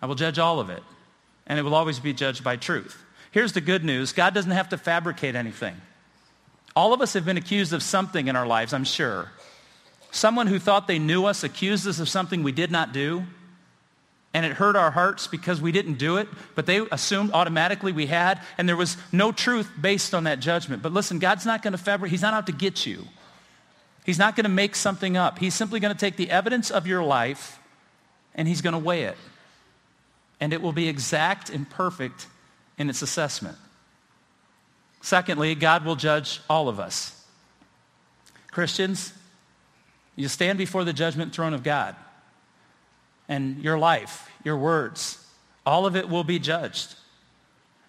I 0.00 0.06
will 0.06 0.14
judge 0.14 0.38
all 0.38 0.58
of 0.58 0.70
it. 0.70 0.82
And 1.46 1.58
it 1.58 1.62
will 1.64 1.74
always 1.74 2.00
be 2.00 2.14
judged 2.14 2.42
by 2.42 2.56
truth. 2.56 3.04
Here's 3.30 3.52
the 3.52 3.60
good 3.60 3.84
news. 3.84 4.12
God 4.12 4.32
doesn't 4.32 4.52
have 4.52 4.70
to 4.70 4.78
fabricate 4.78 5.34
anything. 5.34 5.76
All 6.74 6.94
of 6.94 7.02
us 7.02 7.12
have 7.12 7.26
been 7.26 7.36
accused 7.36 7.74
of 7.74 7.82
something 7.82 8.26
in 8.26 8.36
our 8.36 8.46
lives, 8.46 8.72
I'm 8.72 8.84
sure. 8.84 9.30
Someone 10.10 10.46
who 10.46 10.58
thought 10.58 10.86
they 10.86 10.98
knew 10.98 11.26
us 11.26 11.44
accused 11.44 11.86
us 11.86 12.00
of 12.00 12.08
something 12.08 12.42
we 12.42 12.52
did 12.52 12.70
not 12.70 12.92
do. 12.92 13.24
And 14.34 14.44
it 14.44 14.52
hurt 14.52 14.76
our 14.76 14.90
hearts 14.90 15.26
because 15.26 15.60
we 15.60 15.72
didn't 15.72 15.94
do 15.94 16.18
it, 16.18 16.28
but 16.54 16.66
they 16.66 16.86
assumed 16.92 17.32
automatically 17.32 17.92
we 17.92 18.06
had, 18.06 18.40
and 18.58 18.68
there 18.68 18.76
was 18.76 18.98
no 19.10 19.32
truth 19.32 19.70
based 19.80 20.14
on 20.14 20.24
that 20.24 20.38
judgment. 20.38 20.82
But 20.82 20.92
listen, 20.92 21.18
God's 21.18 21.46
not 21.46 21.62
going 21.62 21.72
to 21.72 21.78
fabricate, 21.78 22.10
He's 22.12 22.22
not 22.22 22.34
out 22.34 22.46
to 22.46 22.52
get 22.52 22.84
you. 22.84 23.04
He's 24.04 24.18
not 24.18 24.36
going 24.36 24.44
to 24.44 24.50
make 24.50 24.76
something 24.76 25.16
up. 25.16 25.38
He's 25.38 25.54
simply 25.54 25.80
going 25.80 25.94
to 25.94 25.98
take 25.98 26.16
the 26.16 26.30
evidence 26.30 26.70
of 26.70 26.86
your 26.86 27.02
life 27.02 27.58
and 28.34 28.46
He's 28.46 28.60
going 28.60 28.72
to 28.74 28.78
weigh 28.78 29.04
it. 29.04 29.16
And 30.40 30.52
it 30.52 30.62
will 30.62 30.72
be 30.72 30.88
exact 30.88 31.50
and 31.50 31.68
perfect 31.68 32.26
in 32.78 32.88
its 32.88 33.02
assessment. 33.02 33.58
Secondly, 35.00 35.54
God 35.54 35.84
will 35.84 35.96
judge 35.96 36.40
all 36.48 36.68
of 36.68 36.78
us. 36.78 37.24
Christians, 38.50 39.12
you 40.18 40.26
stand 40.26 40.58
before 40.58 40.82
the 40.82 40.92
judgment 40.92 41.32
throne 41.32 41.54
of 41.54 41.62
God. 41.62 41.94
And 43.28 43.62
your 43.62 43.78
life, 43.78 44.28
your 44.42 44.56
words, 44.56 45.24
all 45.64 45.86
of 45.86 45.94
it 45.94 46.08
will 46.08 46.24
be 46.24 46.40
judged. 46.40 46.96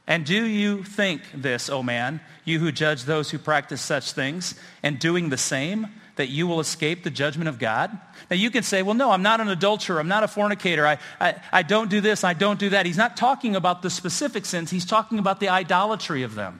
And 0.06 0.26
do 0.26 0.46
you 0.46 0.84
think 0.84 1.24
this, 1.34 1.72
O 1.72 1.78
oh 1.78 1.84
man, 1.84 2.22
you 2.46 2.60
who 2.60 2.72
judge 2.72 3.04
those 3.04 3.32
who 3.32 3.40
practice 3.40 3.82
such 3.82 4.12
things, 4.12 4.54
and 4.84 5.00
doing 5.00 5.30
the 5.30 5.38
same, 5.38 5.88
that 6.18 6.30
you 6.30 6.46
will 6.46 6.60
escape 6.60 7.04
the 7.04 7.10
judgment 7.10 7.50
of 7.50 7.58
God? 7.58 7.98
Now 8.30 8.36
you 8.36 8.52
can 8.52 8.62
say, 8.62 8.84
well, 8.84 8.96
no, 8.96 9.10
I'm 9.10 9.24
not 9.24 9.42
an 9.42 9.50
adulterer. 9.50 10.00
I'm 10.00 10.08
not 10.08 10.24
a 10.24 10.28
fornicator. 10.28 10.86
I, 10.86 11.00
I, 11.20 11.36
I 11.52 11.64
don't 11.64 11.90
do 11.90 12.00
this. 12.00 12.24
I 12.24 12.34
don't 12.34 12.60
do 12.60 12.70
that. 12.70 12.86
He's 12.86 12.98
not 12.98 13.18
talking 13.18 13.56
about 13.56 13.82
the 13.82 13.90
specific 13.90 14.46
sins. 14.46 14.70
He's 14.70 14.86
talking 14.86 15.18
about 15.18 15.40
the 15.40 15.50
idolatry 15.50 16.22
of 16.22 16.36
them, 16.36 16.60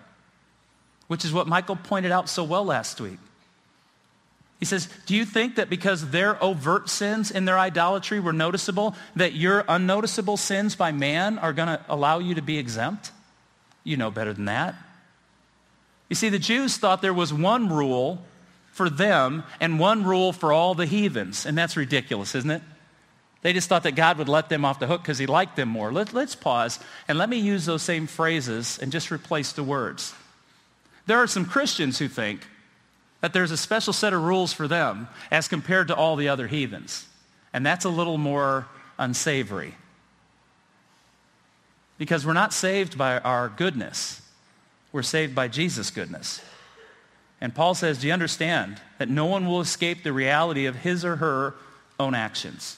which 1.08 1.26
is 1.26 1.32
what 1.32 1.48
Michael 1.48 1.76
pointed 1.76 2.12
out 2.12 2.28
so 2.28 2.44
well 2.44 2.66
last 2.66 3.00
week. 3.00 3.20
He 4.60 4.66
says, 4.66 4.90
do 5.06 5.16
you 5.16 5.26
think 5.26 5.56
that 5.56 5.70
because 5.70 6.10
their 6.10 6.42
overt 6.44 6.90
sins 6.90 7.32
in 7.32 7.46
their 7.46 7.58
idolatry 7.58 8.20
were 8.20 8.34
noticeable, 8.34 8.94
that 9.16 9.34
your 9.34 9.64
unnoticeable 9.70 10.36
sins 10.36 10.76
by 10.76 10.92
man 10.92 11.40
are 11.40 11.54
going 11.54 11.70
to 11.70 11.82
allow 11.88 12.20
you 12.20 12.36
to 12.36 12.42
be 12.42 12.58
exempt? 12.58 13.12
You 13.86 13.96
know 13.96 14.12
better 14.12 14.34
than 14.34 14.46
that. 14.46 14.76
You 16.10 16.16
see, 16.16 16.28
the 16.28 16.40
Jews 16.40 16.76
thought 16.76 17.02
there 17.02 17.14
was 17.14 17.34
one 17.34 17.70
rule 17.70 18.22
for 18.72 18.90
them 18.90 19.44
and 19.62 19.80
one 19.80 20.04
rule 20.04 20.34
for 20.34 20.52
all 20.52 20.76
the 20.76 20.86
heathens. 20.86 21.46
And 21.46 21.58
that's 21.58 21.78
ridiculous, 21.78 22.36
isn't 22.36 22.52
it? 22.52 22.62
They 23.42 23.54
just 23.54 23.70
thought 23.70 23.84
that 23.84 23.96
God 23.96 24.18
would 24.18 24.28
let 24.28 24.50
them 24.50 24.66
off 24.66 24.80
the 24.80 24.88
hook 24.88 25.02
because 25.02 25.18
he 25.18 25.26
liked 25.26 25.56
them 25.56 25.70
more. 25.70 25.94
Let, 25.94 26.14
us 26.14 26.36
pause 26.36 26.80
and 27.08 27.18
let 27.18 27.30
me 27.30 27.38
use 27.38 27.66
those 27.66 27.82
same 27.82 28.08
phrases 28.08 28.78
and 28.82 28.92
just 28.92 29.12
replace 29.12 29.54
the 29.54 29.64
words. 29.64 30.14
There 31.06 31.18
are 31.18 31.28
some 31.28 31.46
Christians 31.46 31.98
who 31.98 32.10
think 32.10 32.42
that 33.22 33.34
there's 33.34 33.52
a 33.52 33.58
special 33.58 33.94
set 33.94 34.14
of 34.14 34.24
rules 34.24 34.54
for 34.54 34.68
them 34.68 35.08
as 35.32 35.48
compared 35.48 35.88
to 35.90 35.96
all 35.96 36.16
the 36.16 36.30
other 36.30 36.48
heathens. 36.48 37.08
And 37.54 37.66
that's 37.66 37.86
a 37.86 37.90
little 37.90 38.18
more 38.18 38.68
unsavory. 38.98 39.76
Because 41.98 42.26
we're 42.26 42.34
not 42.34 42.54
saved 42.54 42.98
by 42.98 43.20
our 43.20 43.50
goodness. 43.50 44.22
We're 44.92 45.04
saved 45.04 45.36
by 45.36 45.50
Jesus' 45.50 45.92
goodness. 45.92 46.42
And 47.42 47.54
Paul 47.54 47.74
says, 47.74 48.00
do 48.00 48.08
you 48.08 48.14
understand 48.14 48.82
that 48.98 49.10
no 49.10 49.26
one 49.26 49.46
will 49.46 49.62
escape 49.62 50.04
the 50.04 50.14
reality 50.14 50.66
of 50.66 50.76
his 50.76 51.04
or 51.04 51.18
her 51.18 51.56
own 52.00 52.16
actions? 52.16 52.78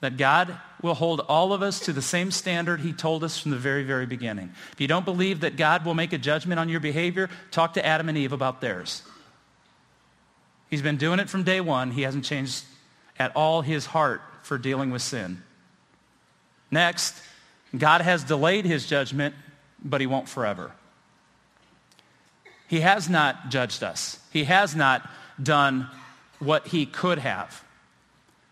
That 0.00 0.16
God 0.16 0.58
will 0.82 0.94
hold 0.94 1.20
all 1.28 1.52
of 1.52 1.62
us 1.62 1.80
to 1.80 1.92
the 1.92 2.02
same 2.02 2.30
standard 2.30 2.80
he 2.80 2.92
told 2.92 3.24
us 3.24 3.38
from 3.38 3.50
the 3.50 3.56
very, 3.56 3.82
very 3.82 4.06
beginning. 4.06 4.52
If 4.72 4.80
you 4.80 4.86
don't 4.86 5.04
believe 5.04 5.40
that 5.40 5.56
God 5.56 5.84
will 5.84 5.94
make 5.94 6.12
a 6.12 6.18
judgment 6.18 6.60
on 6.60 6.68
your 6.68 6.80
behavior, 6.80 7.30
talk 7.50 7.74
to 7.74 7.84
Adam 7.84 8.08
and 8.08 8.18
Eve 8.18 8.32
about 8.32 8.60
theirs. 8.60 9.02
He's 10.68 10.82
been 10.82 10.96
doing 10.96 11.20
it 11.20 11.30
from 11.30 11.44
day 11.44 11.60
one. 11.60 11.92
He 11.92 12.02
hasn't 12.02 12.24
changed 12.24 12.64
at 13.18 13.34
all 13.34 13.62
his 13.62 13.86
heart 13.86 14.20
for 14.42 14.58
dealing 14.58 14.90
with 14.90 15.02
sin. 15.02 15.42
Next, 16.70 17.14
God 17.76 18.00
has 18.00 18.24
delayed 18.24 18.64
his 18.64 18.86
judgment, 18.86 19.34
but 19.82 20.00
he 20.00 20.06
won't 20.06 20.28
forever. 20.28 20.72
He 22.68 22.80
has 22.80 23.08
not 23.08 23.48
judged 23.48 23.82
us. 23.82 24.18
He 24.32 24.44
has 24.44 24.74
not 24.74 25.08
done 25.40 25.88
what 26.38 26.68
he 26.68 26.84
could 26.84 27.18
have. 27.18 27.62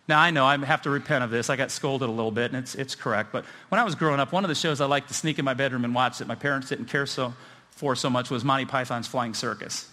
Now, 0.06 0.20
I 0.20 0.30
know 0.30 0.44
I 0.44 0.56
have 0.58 0.82
to 0.82 0.90
repent 0.90 1.24
of 1.24 1.30
this. 1.30 1.48
I 1.48 1.56
got 1.56 1.70
scolded 1.70 2.08
a 2.08 2.12
little 2.12 2.30
bit, 2.30 2.52
and 2.52 2.62
it's, 2.62 2.74
it's 2.74 2.94
correct. 2.94 3.32
But 3.32 3.44
when 3.70 3.80
I 3.80 3.84
was 3.84 3.94
growing 3.94 4.20
up, 4.20 4.32
one 4.32 4.44
of 4.44 4.48
the 4.48 4.54
shows 4.54 4.80
I 4.80 4.86
liked 4.86 5.08
to 5.08 5.14
sneak 5.14 5.38
in 5.38 5.44
my 5.44 5.54
bedroom 5.54 5.84
and 5.84 5.94
watch 5.94 6.18
that 6.18 6.28
my 6.28 6.34
parents 6.34 6.68
didn't 6.68 6.86
care 6.86 7.06
so, 7.06 7.32
for 7.70 7.96
so 7.96 8.10
much 8.10 8.30
was 8.30 8.44
Monty 8.44 8.66
Python's 8.66 9.06
Flying 9.06 9.32
Circus. 9.32 9.88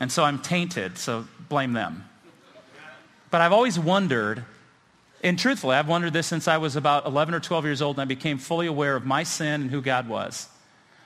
And 0.00 0.12
so 0.12 0.22
I'm 0.22 0.38
tainted, 0.38 0.98
so 0.98 1.26
blame 1.48 1.72
them. 1.72 2.04
But 3.30 3.40
I've 3.40 3.52
always 3.52 3.78
wondered, 3.78 4.44
and 5.22 5.38
truthfully, 5.38 5.76
I've 5.76 5.88
wondered 5.88 6.12
this 6.12 6.26
since 6.26 6.46
I 6.46 6.58
was 6.58 6.76
about 6.76 7.06
11 7.06 7.34
or 7.34 7.40
12 7.40 7.64
years 7.64 7.82
old 7.82 7.96
and 7.96 8.02
I 8.02 8.06
became 8.06 8.38
fully 8.38 8.66
aware 8.66 8.96
of 8.96 9.06
my 9.06 9.22
sin 9.22 9.62
and 9.62 9.70
who 9.70 9.80
God 9.80 10.08
was. 10.08 10.48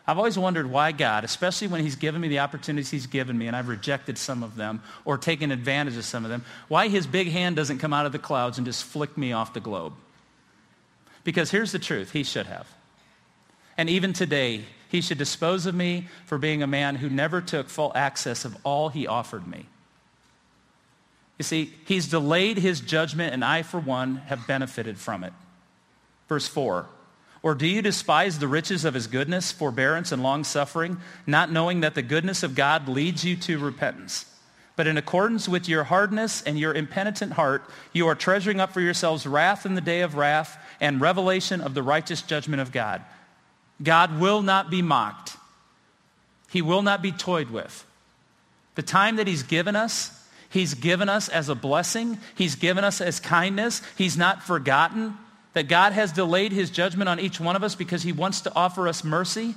I've 0.06 0.18
always 0.18 0.38
wondered 0.38 0.70
why 0.70 0.92
God, 0.92 1.24
especially 1.24 1.68
when 1.68 1.80
he's 1.80 1.96
given 1.96 2.20
me 2.20 2.28
the 2.28 2.40
opportunities 2.40 2.90
he's 2.90 3.06
given 3.06 3.38
me 3.38 3.46
and 3.46 3.56
I've 3.56 3.68
rejected 3.68 4.18
some 4.18 4.42
of 4.42 4.54
them 4.54 4.82
or 5.04 5.16
taken 5.16 5.50
advantage 5.50 5.96
of 5.96 6.04
some 6.04 6.24
of 6.24 6.30
them, 6.30 6.44
why 6.68 6.88
his 6.88 7.06
big 7.06 7.28
hand 7.28 7.56
doesn't 7.56 7.78
come 7.78 7.94
out 7.94 8.04
of 8.04 8.12
the 8.12 8.18
clouds 8.18 8.58
and 8.58 8.66
just 8.66 8.84
flick 8.84 9.16
me 9.16 9.32
off 9.32 9.54
the 9.54 9.60
globe. 9.60 9.94
Because 11.24 11.50
here's 11.50 11.72
the 11.72 11.78
truth, 11.78 12.12
he 12.12 12.22
should 12.22 12.46
have. 12.46 12.68
And 13.78 13.88
even 13.88 14.12
today, 14.12 14.66
he 14.90 15.00
should 15.00 15.18
dispose 15.18 15.64
of 15.64 15.74
me 15.74 16.06
for 16.26 16.36
being 16.36 16.62
a 16.62 16.66
man 16.66 16.96
who 16.96 17.08
never 17.08 17.40
took 17.40 17.70
full 17.70 17.90
access 17.94 18.44
of 18.44 18.56
all 18.62 18.90
he 18.90 19.06
offered 19.06 19.46
me. 19.46 19.66
You 21.38 21.42
see, 21.42 21.72
he's 21.86 22.08
delayed 22.08 22.58
his 22.58 22.80
judgment, 22.80 23.32
and 23.32 23.44
I, 23.44 23.62
for 23.62 23.80
one, 23.80 24.16
have 24.26 24.46
benefited 24.46 24.98
from 24.98 25.24
it. 25.24 25.32
Verse 26.28 26.46
4 26.46 26.86
Or 27.44 27.54
do 27.54 27.66
you 27.66 27.82
despise 27.82 28.38
the 28.38 28.48
riches 28.48 28.86
of 28.86 28.94
his 28.94 29.06
goodness, 29.06 29.52
forbearance, 29.52 30.12
and 30.12 30.22
long 30.22 30.44
suffering, 30.44 30.96
not 31.26 31.52
knowing 31.52 31.82
that 31.82 31.94
the 31.94 32.00
goodness 32.00 32.42
of 32.42 32.54
God 32.54 32.88
leads 32.88 33.22
you 33.22 33.36
to 33.36 33.58
repentance? 33.58 34.24
But 34.76 34.86
in 34.86 34.96
accordance 34.96 35.46
with 35.46 35.68
your 35.68 35.84
hardness 35.84 36.40
and 36.40 36.58
your 36.58 36.72
impenitent 36.72 37.34
heart, 37.34 37.62
you 37.92 38.08
are 38.08 38.14
treasuring 38.14 38.60
up 38.60 38.72
for 38.72 38.80
yourselves 38.80 39.26
wrath 39.26 39.66
in 39.66 39.74
the 39.74 39.82
day 39.82 40.00
of 40.00 40.14
wrath 40.14 40.56
and 40.80 41.02
revelation 41.02 41.60
of 41.60 41.74
the 41.74 41.82
righteous 41.82 42.22
judgment 42.22 42.62
of 42.62 42.72
God. 42.72 43.02
God 43.82 44.18
will 44.18 44.40
not 44.40 44.70
be 44.70 44.80
mocked. 44.80 45.36
He 46.48 46.62
will 46.62 46.80
not 46.80 47.02
be 47.02 47.12
toyed 47.12 47.50
with. 47.50 47.84
The 48.74 48.82
time 48.82 49.16
that 49.16 49.28
he's 49.28 49.42
given 49.42 49.76
us 49.76 50.18
He's 50.54 50.74
given 50.74 51.08
us 51.08 51.28
as 51.28 51.48
a 51.48 51.56
blessing. 51.56 52.16
He's 52.36 52.54
given 52.54 52.84
us 52.84 53.00
as 53.00 53.18
kindness. 53.18 53.82
He's 53.98 54.16
not 54.16 54.44
forgotten 54.44 55.18
that 55.54 55.68
God 55.68 55.92
has 55.92 56.12
delayed 56.12 56.52
his 56.52 56.70
judgment 56.70 57.08
on 57.08 57.18
each 57.18 57.40
one 57.40 57.56
of 57.56 57.62
us 57.62 57.74
because 57.74 58.02
he 58.02 58.12
wants 58.12 58.42
to 58.42 58.52
offer 58.54 58.86
us 58.86 59.02
mercy. 59.02 59.54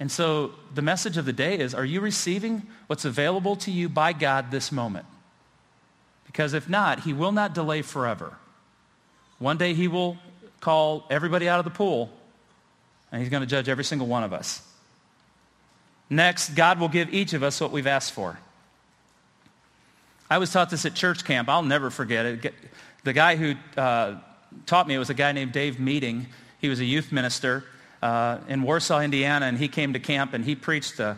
And 0.00 0.10
so 0.10 0.52
the 0.74 0.82
message 0.82 1.16
of 1.16 1.24
the 1.24 1.32
day 1.32 1.58
is, 1.58 1.74
are 1.74 1.84
you 1.84 2.00
receiving 2.00 2.62
what's 2.86 3.04
available 3.04 3.56
to 3.56 3.70
you 3.70 3.88
by 3.88 4.12
God 4.12 4.50
this 4.50 4.72
moment? 4.72 5.06
Because 6.26 6.54
if 6.54 6.68
not, 6.68 7.00
he 7.00 7.12
will 7.12 7.32
not 7.32 7.54
delay 7.54 7.82
forever. 7.82 8.36
One 9.38 9.56
day 9.56 9.74
he 9.74 9.88
will 9.88 10.16
call 10.60 11.04
everybody 11.10 11.48
out 11.48 11.58
of 11.58 11.64
the 11.64 11.70
pool, 11.70 12.10
and 13.12 13.20
he's 13.20 13.30
going 13.30 13.42
to 13.42 13.46
judge 13.46 13.68
every 13.68 13.84
single 13.84 14.06
one 14.06 14.24
of 14.24 14.32
us. 14.32 14.62
Next, 16.10 16.54
God 16.54 16.78
will 16.78 16.88
give 16.88 17.12
each 17.12 17.32
of 17.32 17.42
us 17.42 17.60
what 17.60 17.70
we've 17.70 17.86
asked 17.86 18.12
for. 18.12 18.38
I 20.30 20.38
was 20.38 20.52
taught 20.52 20.70
this 20.70 20.86
at 20.86 20.94
church 20.94 21.24
camp. 21.24 21.48
I'll 21.48 21.62
never 21.62 21.90
forget 21.90 22.26
it. 22.26 22.54
The 23.04 23.12
guy 23.12 23.36
who 23.36 23.54
uh, 23.76 24.16
taught 24.66 24.88
me 24.88 24.94
it 24.94 24.98
was 24.98 25.10
a 25.10 25.14
guy 25.14 25.32
named 25.32 25.52
Dave 25.52 25.78
Meeting. 25.78 26.26
He 26.60 26.68
was 26.68 26.80
a 26.80 26.84
youth 26.84 27.12
minister 27.12 27.64
uh, 28.02 28.38
in 28.48 28.62
Warsaw, 28.62 29.00
Indiana, 29.00 29.46
and 29.46 29.58
he 29.58 29.68
came 29.68 29.92
to 29.92 30.00
camp 30.00 30.34
and 30.34 30.44
he 30.44 30.54
preached 30.54 30.98
a 31.00 31.16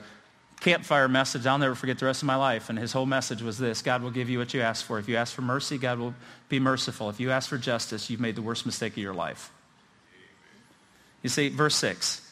campfire 0.61 1.07
message 1.07 1.47
I'll 1.47 1.59
never 1.59 1.75
forget 1.75 1.99
the 1.99 2.07
rest 2.07 2.23
of 2.23 2.27
my 2.27 2.37
life. 2.37 2.71
And 2.71 2.79
his 2.79 2.93
whole 2.93 3.07
message 3.07 3.43
was 3.43 3.59
this 3.59 3.83
God 3.83 4.03
will 4.03 4.11
give 4.11 4.29
you 4.29 4.39
what 4.39 4.55
you 4.55 4.61
ask 4.61 4.85
for. 4.85 4.99
If 4.99 5.09
you 5.09 5.17
ask 5.17 5.35
for 5.35 5.43
mercy, 5.43 5.79
God 5.79 5.99
will 5.99 6.15
be 6.49 6.59
merciful. 6.59 7.11
If 7.11 7.21
you 7.21 7.31
ask 7.31 7.49
for 7.49 7.59
justice, 7.59 8.09
you've 8.11 8.21
made 8.21 8.37
the 8.37 8.43
worst 8.43 8.67
mistake 8.67 8.93
of 8.93 8.99
your 8.99 9.15
life. 9.15 9.51
You 11.23 11.29
see, 11.29 11.49
verse 11.49 11.77
6 11.77 12.23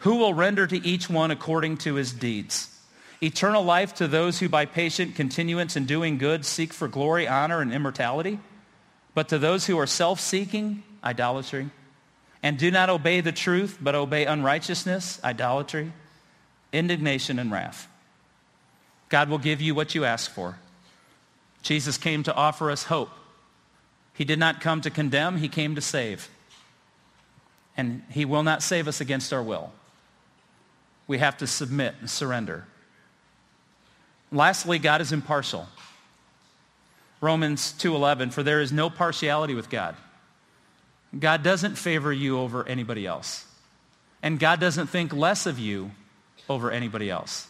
Who 0.00 0.16
will 0.16 0.34
render 0.34 0.66
to 0.66 0.86
each 0.86 1.08
one 1.08 1.30
according 1.30 1.78
to 1.78 1.94
his 1.94 2.12
deeds? 2.12 2.72
eternal 3.22 3.64
life 3.64 3.94
to 3.94 4.06
those 4.06 4.38
who 4.38 4.48
by 4.48 4.66
patient 4.66 5.14
continuance 5.14 5.76
in 5.76 5.86
doing 5.86 6.18
good 6.18 6.44
seek 6.44 6.72
for 6.72 6.88
glory, 6.88 7.26
honor, 7.26 7.60
and 7.60 7.72
immortality, 7.72 8.38
but 9.16 9.30
to 9.30 9.38
those 9.38 9.64
who 9.64 9.78
are 9.78 9.86
self-seeking, 9.86 10.82
idolatry, 11.02 11.70
and 12.42 12.58
do 12.58 12.70
not 12.70 12.90
obey 12.90 13.22
the 13.22 13.32
truth, 13.32 13.78
but 13.80 13.94
obey 13.94 14.26
unrighteousness, 14.26 15.18
idolatry, 15.24 15.90
indignation, 16.70 17.38
and 17.38 17.50
wrath. 17.50 17.88
God 19.08 19.30
will 19.30 19.38
give 19.38 19.62
you 19.62 19.74
what 19.74 19.94
you 19.94 20.04
ask 20.04 20.30
for. 20.30 20.58
Jesus 21.62 21.96
came 21.96 22.24
to 22.24 22.34
offer 22.34 22.70
us 22.70 22.82
hope. 22.82 23.08
He 24.12 24.26
did 24.26 24.38
not 24.38 24.60
come 24.60 24.82
to 24.82 24.90
condemn, 24.90 25.38
he 25.38 25.48
came 25.48 25.76
to 25.76 25.80
save. 25.80 26.28
And 27.74 28.02
he 28.10 28.26
will 28.26 28.42
not 28.42 28.62
save 28.62 28.86
us 28.86 29.00
against 29.00 29.32
our 29.32 29.42
will. 29.42 29.72
We 31.06 31.16
have 31.16 31.38
to 31.38 31.46
submit 31.46 31.94
and 32.00 32.10
surrender. 32.10 32.66
Lastly, 34.30 34.78
God 34.78 35.00
is 35.00 35.10
impartial. 35.10 35.68
Romans 37.20 37.72
2:11 37.78 38.30
for 38.30 38.42
there 38.42 38.60
is 38.60 38.72
no 38.72 38.90
partiality 38.90 39.54
with 39.54 39.70
God. 39.70 39.96
God 41.18 41.42
doesn't 41.42 41.76
favor 41.76 42.12
you 42.12 42.38
over 42.38 42.66
anybody 42.68 43.06
else. 43.06 43.44
And 44.22 44.38
God 44.38 44.60
doesn't 44.60 44.88
think 44.88 45.12
less 45.12 45.46
of 45.46 45.58
you 45.58 45.92
over 46.48 46.70
anybody 46.70 47.10
else. 47.10 47.46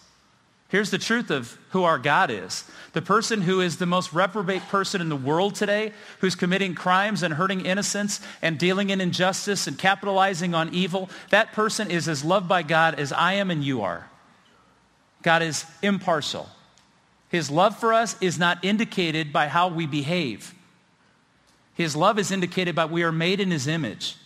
Here's 0.68 0.90
the 0.90 0.98
truth 0.98 1.30
of 1.30 1.56
who 1.70 1.84
our 1.84 1.98
God 1.98 2.30
is. 2.30 2.64
The 2.92 3.02
person 3.02 3.42
who 3.42 3.60
is 3.60 3.76
the 3.76 3.86
most 3.86 4.12
reprobate 4.12 4.62
person 4.62 5.00
in 5.00 5.08
the 5.08 5.16
world 5.16 5.54
today, 5.54 5.92
who's 6.18 6.34
committing 6.34 6.74
crimes 6.74 7.22
and 7.22 7.34
hurting 7.34 7.64
innocents 7.64 8.20
and 8.42 8.58
dealing 8.58 8.90
in 8.90 9.00
injustice 9.00 9.68
and 9.68 9.78
capitalizing 9.78 10.54
on 10.54 10.74
evil, 10.74 11.08
that 11.30 11.52
person 11.52 11.90
is 11.90 12.08
as 12.08 12.24
loved 12.24 12.48
by 12.48 12.62
God 12.62 12.98
as 12.98 13.12
I 13.12 13.34
am 13.34 13.50
and 13.50 13.62
you 13.62 13.82
are. 13.82 14.10
God 15.22 15.42
is 15.42 15.64
impartial. 15.82 16.48
His 17.36 17.50
love 17.50 17.78
for 17.78 17.92
us 17.92 18.16
is 18.22 18.38
not 18.38 18.64
indicated 18.64 19.30
by 19.30 19.48
how 19.48 19.68
we 19.68 19.86
behave. 19.86 20.54
His 21.74 21.94
love 21.94 22.18
is 22.18 22.30
indicated 22.30 22.74
by 22.74 22.86
we 22.86 23.02
are 23.02 23.12
made 23.12 23.40
in 23.40 23.50
his 23.50 23.66
image. 23.66 24.16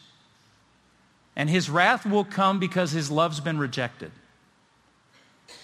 And 1.35 1.50
his 1.50 1.69
wrath 1.69 2.07
will 2.07 2.23
come 2.23 2.61
because 2.61 2.93
his 2.93 3.11
love's 3.11 3.40
been 3.40 3.59
rejected. 3.59 4.12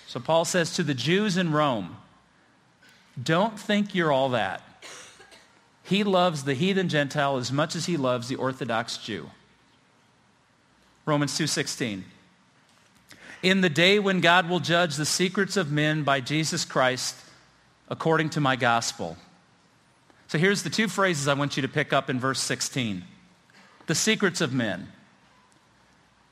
So 0.09 0.19
Paul 0.19 0.45
says 0.45 0.75
to 0.75 0.83
the 0.83 0.93
Jews 0.93 1.37
in 1.37 1.53
Rome, 1.53 1.99
don't 3.23 3.57
think 3.57 3.95
you're 3.95 4.11
all 4.11 4.31
that. 4.31 4.61
He 5.85 6.03
loves 6.03 6.43
the 6.43 6.55
heathen 6.55 6.89
Gentile 6.89 7.37
as 7.37 7.53
much 7.53 7.77
as 7.77 7.87
he 7.87 7.97
loves 7.97 8.27
the 8.27 8.35
Orthodox 8.35 8.97
Jew. 8.97 9.31
Romans 11.05 11.39
2.16. 11.39 12.03
In 13.45 13.61
the 13.61 13.71
day 13.71 14.01
when 14.01 14.21
God 14.21 14.49
will 14.49 14.59
judge 14.59 14.97
the 14.97 15.07
secrets 15.07 15.57
of 15.57 15.71
men 15.71 16.03
by 16.03 16.21
Jesus 16.21 16.65
Christ, 16.65 17.23
according 17.89 18.31
to 18.31 18.41
my 18.41 18.57
gospel. 18.57 19.17
So 20.29 20.39
here's 20.39 20.63
the 20.63 20.71
two 20.71 20.89
phrases 20.89 21.29
I 21.29 21.35
want 21.35 21.57
you 21.57 21.63
to 21.63 21.69
pick 21.69 21.93
up 21.93 22.11
in 22.11 22.19
verse 22.19 22.41
16. 22.41 23.05
The 23.87 23.95
secrets 23.95 24.41
of 24.41 24.53
men. 24.53 24.89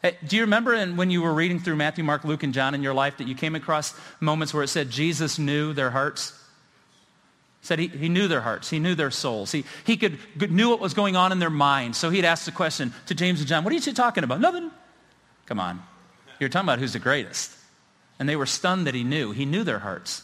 Hey, 0.02 0.16
do 0.26 0.37
you 0.37 0.42
remember 0.42 0.75
in, 0.75 0.96
when 0.96 1.11
you 1.11 1.23
were 1.23 1.32
reading 1.32 1.61
through 1.61 1.76
Matthew, 1.76 2.04
Mark, 2.04 2.25
Luke, 2.25 2.42
and 2.42 2.52
John 2.52 2.75
in 2.75 2.82
your 2.82 2.94
life 2.94 3.18
that 3.18 3.28
you 3.28 3.34
came 3.34 3.54
across 3.54 3.94
moments 4.20 4.52
where 4.52 4.62
it 4.62 4.68
said 4.68 4.90
Jesus 4.90 5.38
knew 5.38 5.73
their 5.73 5.90
hearts? 5.90 6.38
said 7.64 7.78
he, 7.78 7.88
he 7.88 8.11
knew 8.11 8.28
their 8.28 8.42
hearts. 8.42 8.68
He 8.68 8.78
knew 8.78 8.94
their 8.94 9.11
souls. 9.11 9.50
He, 9.50 9.64
he 9.84 9.96
could, 9.96 10.18
knew 10.50 10.68
what 10.68 10.80
was 10.80 10.92
going 10.92 11.16
on 11.16 11.32
in 11.32 11.38
their 11.38 11.49
minds. 11.49 11.96
So 11.96 12.11
he'd 12.11 12.26
ask 12.26 12.44
the 12.44 12.52
question 12.52 12.92
to 13.06 13.14
James 13.14 13.40
and 13.40 13.49
John, 13.49 13.64
what 13.64 13.73
are 13.73 13.75
you 13.75 13.80
two 13.80 13.94
talking 13.94 14.23
about? 14.23 14.38
Nothing. 14.40 14.70
Come 15.46 15.58
on. 15.58 15.82
You're 16.38 16.50
talking 16.50 16.66
about 16.66 16.78
who's 16.78 16.92
the 16.92 16.99
greatest. 16.99 17.50
And 18.18 18.28
they 18.28 18.37
were 18.37 18.44
stunned 18.44 18.87
that 18.87 18.94
he 18.94 19.02
knew. 19.02 19.32
He 19.32 19.46
knew 19.46 19.64
their 19.64 19.78
hearts. 19.78 20.23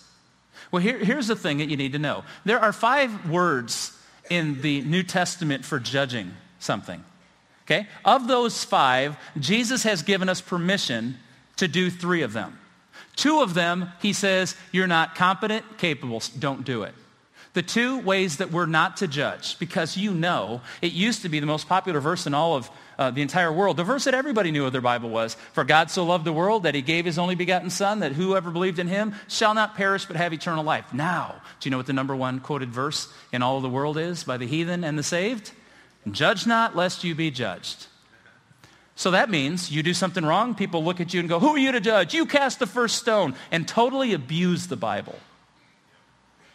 Well, 0.70 0.82
here, 0.82 0.98
here's 0.98 1.26
the 1.26 1.36
thing 1.36 1.58
that 1.58 1.68
you 1.68 1.76
need 1.76 1.92
to 1.92 1.98
know. 1.98 2.24
There 2.44 2.60
are 2.60 2.72
five 2.72 3.28
words 3.28 3.96
in 4.28 4.60
the 4.62 4.82
New 4.82 5.02
Testament 5.02 5.64
for 5.64 5.80
judging 5.80 6.32
something. 6.58 7.02
Okay? 7.64 7.86
Of 8.04 8.28
those 8.28 8.64
five, 8.64 9.16
Jesus 9.38 9.82
has 9.82 10.02
given 10.02 10.28
us 10.28 10.40
permission 10.40 11.16
to 11.56 11.68
do 11.68 11.90
three 11.90 12.22
of 12.22 12.32
them. 12.32 12.58
Two 13.16 13.40
of 13.40 13.54
them, 13.54 13.90
he 14.00 14.12
says, 14.12 14.56
you're 14.72 14.86
not 14.86 15.14
competent, 15.14 15.78
capable, 15.78 16.22
don't 16.38 16.64
do 16.64 16.84
it. 16.84 16.94
The 17.52 17.62
two 17.62 17.98
ways 17.98 18.36
that 18.36 18.52
we're 18.52 18.66
not 18.66 18.98
to 18.98 19.08
judge, 19.08 19.58
because 19.58 19.96
you 19.96 20.14
know, 20.14 20.60
it 20.80 20.92
used 20.92 21.22
to 21.22 21.28
be 21.28 21.40
the 21.40 21.46
most 21.46 21.68
popular 21.68 21.98
verse 21.98 22.26
in 22.26 22.32
all 22.32 22.54
of 22.54 22.70
uh, 22.96 23.10
the 23.10 23.22
entire 23.22 23.52
world. 23.52 23.76
The 23.76 23.82
verse 23.82 24.04
that 24.04 24.14
everybody 24.14 24.52
knew 24.52 24.66
of 24.66 24.72
their 24.72 24.80
Bible 24.80 25.10
was, 25.10 25.34
For 25.52 25.64
God 25.64 25.90
so 25.90 26.04
loved 26.04 26.24
the 26.24 26.32
world 26.32 26.62
that 26.62 26.76
he 26.76 26.82
gave 26.82 27.04
his 27.04 27.18
only 27.18 27.34
begotten 27.34 27.70
Son, 27.70 28.00
that 28.00 28.12
whoever 28.12 28.52
believed 28.52 28.78
in 28.78 28.86
him 28.86 29.14
shall 29.26 29.54
not 29.54 29.74
perish 29.74 30.04
but 30.04 30.16
have 30.16 30.32
eternal 30.32 30.62
life. 30.62 30.92
Now, 30.92 31.42
do 31.58 31.68
you 31.68 31.72
know 31.72 31.76
what 31.76 31.86
the 31.86 31.92
number 31.92 32.14
one 32.14 32.38
quoted 32.38 32.70
verse 32.70 33.12
in 33.32 33.42
all 33.42 33.56
of 33.56 33.62
the 33.62 33.68
world 33.68 33.98
is 33.98 34.22
by 34.22 34.36
the 34.36 34.46
heathen 34.46 34.84
and 34.84 34.96
the 34.96 35.02
saved? 35.02 35.50
Judge 36.08 36.46
not, 36.46 36.76
lest 36.76 37.02
you 37.02 37.16
be 37.16 37.32
judged. 37.32 37.88
So 38.94 39.10
that 39.12 39.30
means 39.30 39.72
you 39.72 39.82
do 39.82 39.94
something 39.94 40.24
wrong, 40.24 40.54
people 40.54 40.84
look 40.84 41.00
at 41.00 41.14
you 41.14 41.20
and 41.20 41.28
go, 41.28 41.40
who 41.40 41.54
are 41.54 41.58
you 41.58 41.72
to 41.72 41.80
judge? 41.80 42.14
You 42.14 42.26
cast 42.26 42.58
the 42.58 42.66
first 42.66 42.96
stone 42.96 43.34
and 43.50 43.66
totally 43.66 44.12
abuse 44.12 44.66
the 44.66 44.76
Bible. 44.76 45.18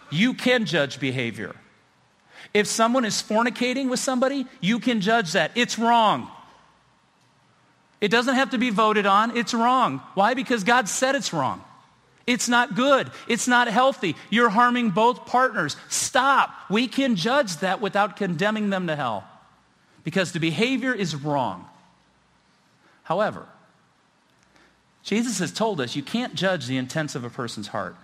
You 0.09 0.33
can 0.33 0.65
judge 0.65 0.99
behavior. 0.99 1.55
If 2.53 2.67
someone 2.67 3.05
is 3.05 3.21
fornicating 3.21 3.89
with 3.89 3.99
somebody, 3.99 4.45
you 4.61 4.79
can 4.79 5.01
judge 5.01 5.33
that. 5.33 5.51
It's 5.55 5.77
wrong. 5.77 6.29
It 8.01 8.09
doesn't 8.09 8.35
have 8.35 8.51
to 8.51 8.57
be 8.57 8.69
voted 8.69 9.05
on. 9.05 9.35
It's 9.35 9.53
wrong. 9.53 10.01
Why? 10.13 10.33
Because 10.33 10.63
God 10.63 10.87
said 10.87 11.15
it's 11.15 11.33
wrong. 11.33 11.63
It's 12.27 12.49
not 12.49 12.75
good. 12.75 13.11
It's 13.27 13.47
not 13.47 13.67
healthy. 13.67 14.15
You're 14.29 14.49
harming 14.49 14.91
both 14.91 15.25
partners. 15.25 15.75
Stop. 15.89 16.51
We 16.69 16.87
can 16.87 17.15
judge 17.15 17.57
that 17.57 17.81
without 17.81 18.15
condemning 18.15 18.69
them 18.69 18.87
to 18.87 18.95
hell 18.95 19.25
because 20.03 20.31
the 20.31 20.39
behavior 20.39 20.93
is 20.93 21.15
wrong. 21.15 21.67
However, 23.03 23.45
Jesus 25.03 25.39
has 25.39 25.51
told 25.51 25.79
us 25.79 25.95
you 25.95 26.03
can't 26.03 26.33
judge 26.35 26.65
the 26.65 26.77
intents 26.77 27.15
of 27.15 27.23
a 27.23 27.29
person's 27.29 27.67
heart. 27.67 27.95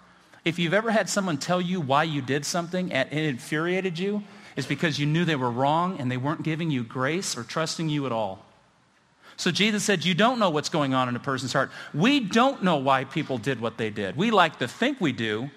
If 0.43 0.57
you've 0.57 0.73
ever 0.73 0.91
had 0.91 1.09
someone 1.09 1.37
tell 1.37 1.61
you 1.61 1.79
why 1.79 2.03
you 2.03 2.21
did 2.21 2.45
something 2.45 2.91
and 2.91 3.11
it 3.11 3.25
infuriated 3.25 3.99
you, 3.99 4.23
it's 4.55 4.67
because 4.67 4.99
you 4.99 5.05
knew 5.05 5.23
they 5.23 5.35
were 5.35 5.51
wrong 5.51 5.99
and 5.99 6.11
they 6.11 6.17
weren't 6.17 6.43
giving 6.43 6.71
you 6.71 6.83
grace 6.83 7.37
or 7.37 7.43
trusting 7.43 7.89
you 7.89 8.05
at 8.05 8.11
all. 8.11 8.45
So 9.37 9.49
Jesus 9.49 9.83
said, 9.83 10.03
you 10.03 10.13
don't 10.13 10.39
know 10.39 10.49
what's 10.49 10.69
going 10.69 10.93
on 10.93 11.09
in 11.09 11.15
a 11.15 11.19
person's 11.19 11.53
heart. 11.53 11.71
We 11.93 12.19
don't 12.19 12.63
know 12.63 12.77
why 12.77 13.05
people 13.05 13.37
did 13.37 13.61
what 13.61 13.77
they 13.77 13.89
did. 13.89 14.15
We 14.15 14.29
like 14.29 14.59
to 14.59 14.67
think 14.67 14.99
we 14.99 15.13
do, 15.13 15.49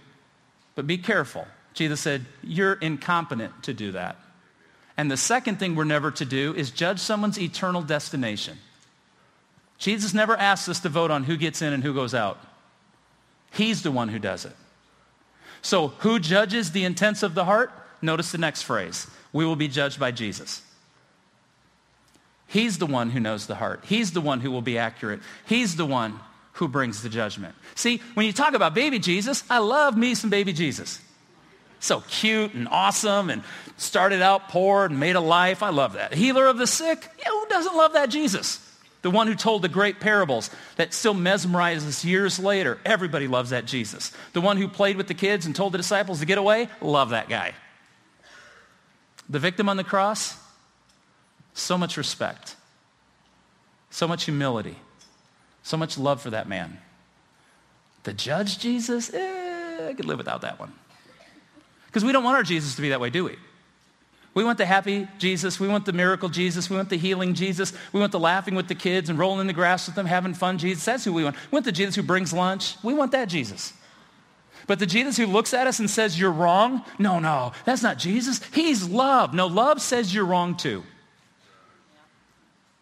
but 0.75 0.87
be 0.87 0.99
careful. 0.99 1.47
Jesus 1.75 2.01
said, 2.01 2.25
you're 2.43 2.75
incompetent 2.75 3.65
to 3.65 3.75
do 3.75 3.93
that. 3.93 4.17
And 4.97 5.11
the 5.11 5.17
second 5.17 5.59
thing 5.59 5.75
we're 5.75 5.85
never 5.85 6.11
to 6.13 6.25
do 6.25 6.55
is 6.55 6.71
judge 6.71 7.01
someone's 7.01 7.39
eternal 7.39 7.83
destination. 7.83 8.59
Jesus 9.77 10.15
never 10.15 10.37
asks 10.37 10.69
us 10.69 10.81
to 10.81 10.89
vote 10.89 11.11
on 11.11 11.25
who 11.25 11.37
gets 11.37 11.61
in 11.61 11.73
and 11.73 11.83
who 11.83 11.93
goes 11.93 12.15
out. 12.15 12.39
He's 13.51 13.83
the 13.83 13.91
one 13.91 14.09
who 14.09 14.19
does 14.19 14.45
it. 14.45 14.55
So 15.65 15.89
who 15.89 16.19
judges 16.19 16.73
the 16.73 16.85
intents 16.85 17.23
of 17.23 17.35
the 17.35 17.47
heart? 17.47 17.73
Notice 18.03 18.31
the 18.31 18.39
next 18.39 18.63
phrase. 18.63 19.07
We 19.33 19.47
will 19.47 19.57
be 19.57 19.67
judged 19.67 19.99
by 19.99 20.11
Jesus. 20.11 20.63
He's 22.47 22.77
the 22.77 22.87
one 22.87 23.11
who 23.11 23.19
knows 23.19 23.47
the 23.47 23.55
heart. 23.55 23.83
He's 23.87 24.13
the 24.13 24.21
one 24.21 24.41
who 24.41 24.51
will 24.51 24.63
be 24.63 24.77
accurate. 24.77 25.21
He's 25.47 25.77
the 25.77 25.87
one 25.87 26.21
who 26.53 26.69
brings 26.69 27.03
the 27.03 27.09
judgment. 27.09 27.55
See, 27.75 28.03
when 28.13 28.27
you 28.27 28.33
talk 28.33 28.53
about 28.53 28.75
baby 28.75 28.99
Jesus, 28.99 29.43
I 29.49 29.59
love 29.59 29.97
me 29.97 30.15
some 30.15 30.29
baby 30.29 30.53
Jesus. 30.53 31.01
So 31.81 32.03
cute 32.09 32.53
and 32.53 32.69
awesome 32.69 33.31
and 33.31 33.43
started 33.79 34.21
out 34.21 34.51
poor 34.51 34.85
and 34.85 35.01
made 35.01 35.17
a 35.17 35.21
life. 35.21 35.63
I 35.63 35.71
love 35.71 35.95
that. 35.95 36.13
Healer 36.13 36.47
of 36.47 36.59
the 36.59 36.67
sick. 36.67 37.09
Yeah, 37.19 37.31
who 37.31 37.47
doesn't 37.49 37.75
love 37.75 37.95
that 37.95 38.11
Jesus? 38.11 38.61
The 39.05 39.11
one 39.11 39.27
who 39.27 39.35
told 39.35 39.61
the 39.61 39.69
great 39.69 40.01
parables 40.01 40.49
that 40.77 40.95
still 40.95 41.13
mesmerizes 41.15 42.07
years 42.07 42.39
later. 42.39 42.79
Everybody 42.87 43.29
loves 43.29 43.51
that 43.51 43.67
Jesus. 43.67 44.11
The 44.33 44.41
one 44.41 44.57
who 44.57 44.67
played 44.67 44.97
with 44.97 45.09
the 45.09 45.15
kids 45.15 45.45
and 45.45 45.55
told 45.55 45.75
the 45.75 45.77
disciples 45.77 46.21
to 46.21 46.25
get 46.25 46.39
away. 46.39 46.71
Love 46.81 47.11
that 47.11 47.29
guy. 47.29 47.53
The 49.29 49.39
victim 49.39 49.69
on 49.69 49.77
the 49.77 49.85
cross, 49.85 50.39
so 51.53 51.77
much 51.77 51.99
respect, 51.99 52.57
so 53.91 54.09
much 54.09 54.25
humility, 54.25 54.79
so 55.63 55.77
much 55.77 55.99
love 55.99 56.23
for 56.23 56.31
that 56.31 56.49
man. 56.49 56.79
The 58.05 58.15
judge 58.15 58.59
Jesus, 58.59 59.13
eh, 59.13 59.89
I 59.91 59.93
could 59.93 60.07
live 60.07 60.17
without 60.17 60.41
that 60.41 60.59
one. 60.59 60.73
Because 61.89 62.07
we 62.07 62.13
don't 62.13 62.25
want 62.25 62.39
our 62.39 62.43
Jesus 62.43 62.75
to 62.77 62.81
be 62.81 62.89
that 62.89 63.01
way, 63.01 63.11
do 63.11 63.25
we? 63.25 63.37
We 64.35 64.45
want 64.45 64.59
the 64.59 64.67
happy 64.67 65.07
Jesus. 65.19 65.61
We 65.61 65.69
want 65.69 65.87
the 65.87 65.93
miracle 65.93 66.29
Jesus. 66.29 66.69
We 66.69 66.77
want 66.77 66.91
the 66.91 66.99
healing 66.99 67.35
Jesus. 67.35 67.73
We 67.93 68.01
want 68.01 68.13
the 68.13 68.19
laughing 68.19 68.57
with 68.57 68.67
the 68.67 68.75
kids 68.75 69.09
and 69.09 69.19
rolling 69.19 69.41
in 69.41 69.47
the 69.47 69.53
grass 69.53 69.87
with 69.87 69.95
them, 69.95 70.07
having 70.07 70.35
fun 70.35 70.59
Jesus. 70.59 70.85
That's 70.85 71.05
who 71.05 71.13
we 71.13 71.23
want. 71.23 71.37
We 71.51 71.57
want 71.57 71.65
the 71.65 71.73
Jesus 71.73 71.95
who 71.95 72.03
brings 72.03 72.33
lunch. 72.33 72.77
We 72.83 72.95
want 72.95 73.13
that 73.13 73.29
Jesus. 73.29 73.73
But 74.67 74.79
the 74.79 74.87
Jesus 74.87 75.17
who 75.17 75.27
looks 75.27 75.55
at 75.55 75.67
us 75.67 75.79
and 75.79 75.89
says, 75.89 76.19
you're 76.19 76.33
wrong? 76.33 76.83
No, 76.99 77.19
no, 77.19 77.53
that's 77.65 77.83
not 77.83 77.99
Jesus. 77.99 78.43
He's 78.53 78.89
love. 78.89 79.35
No, 79.35 79.47
love 79.47 79.81
says 79.81 80.15
you're 80.15 80.25
wrong 80.25 80.57
too. 80.57 80.83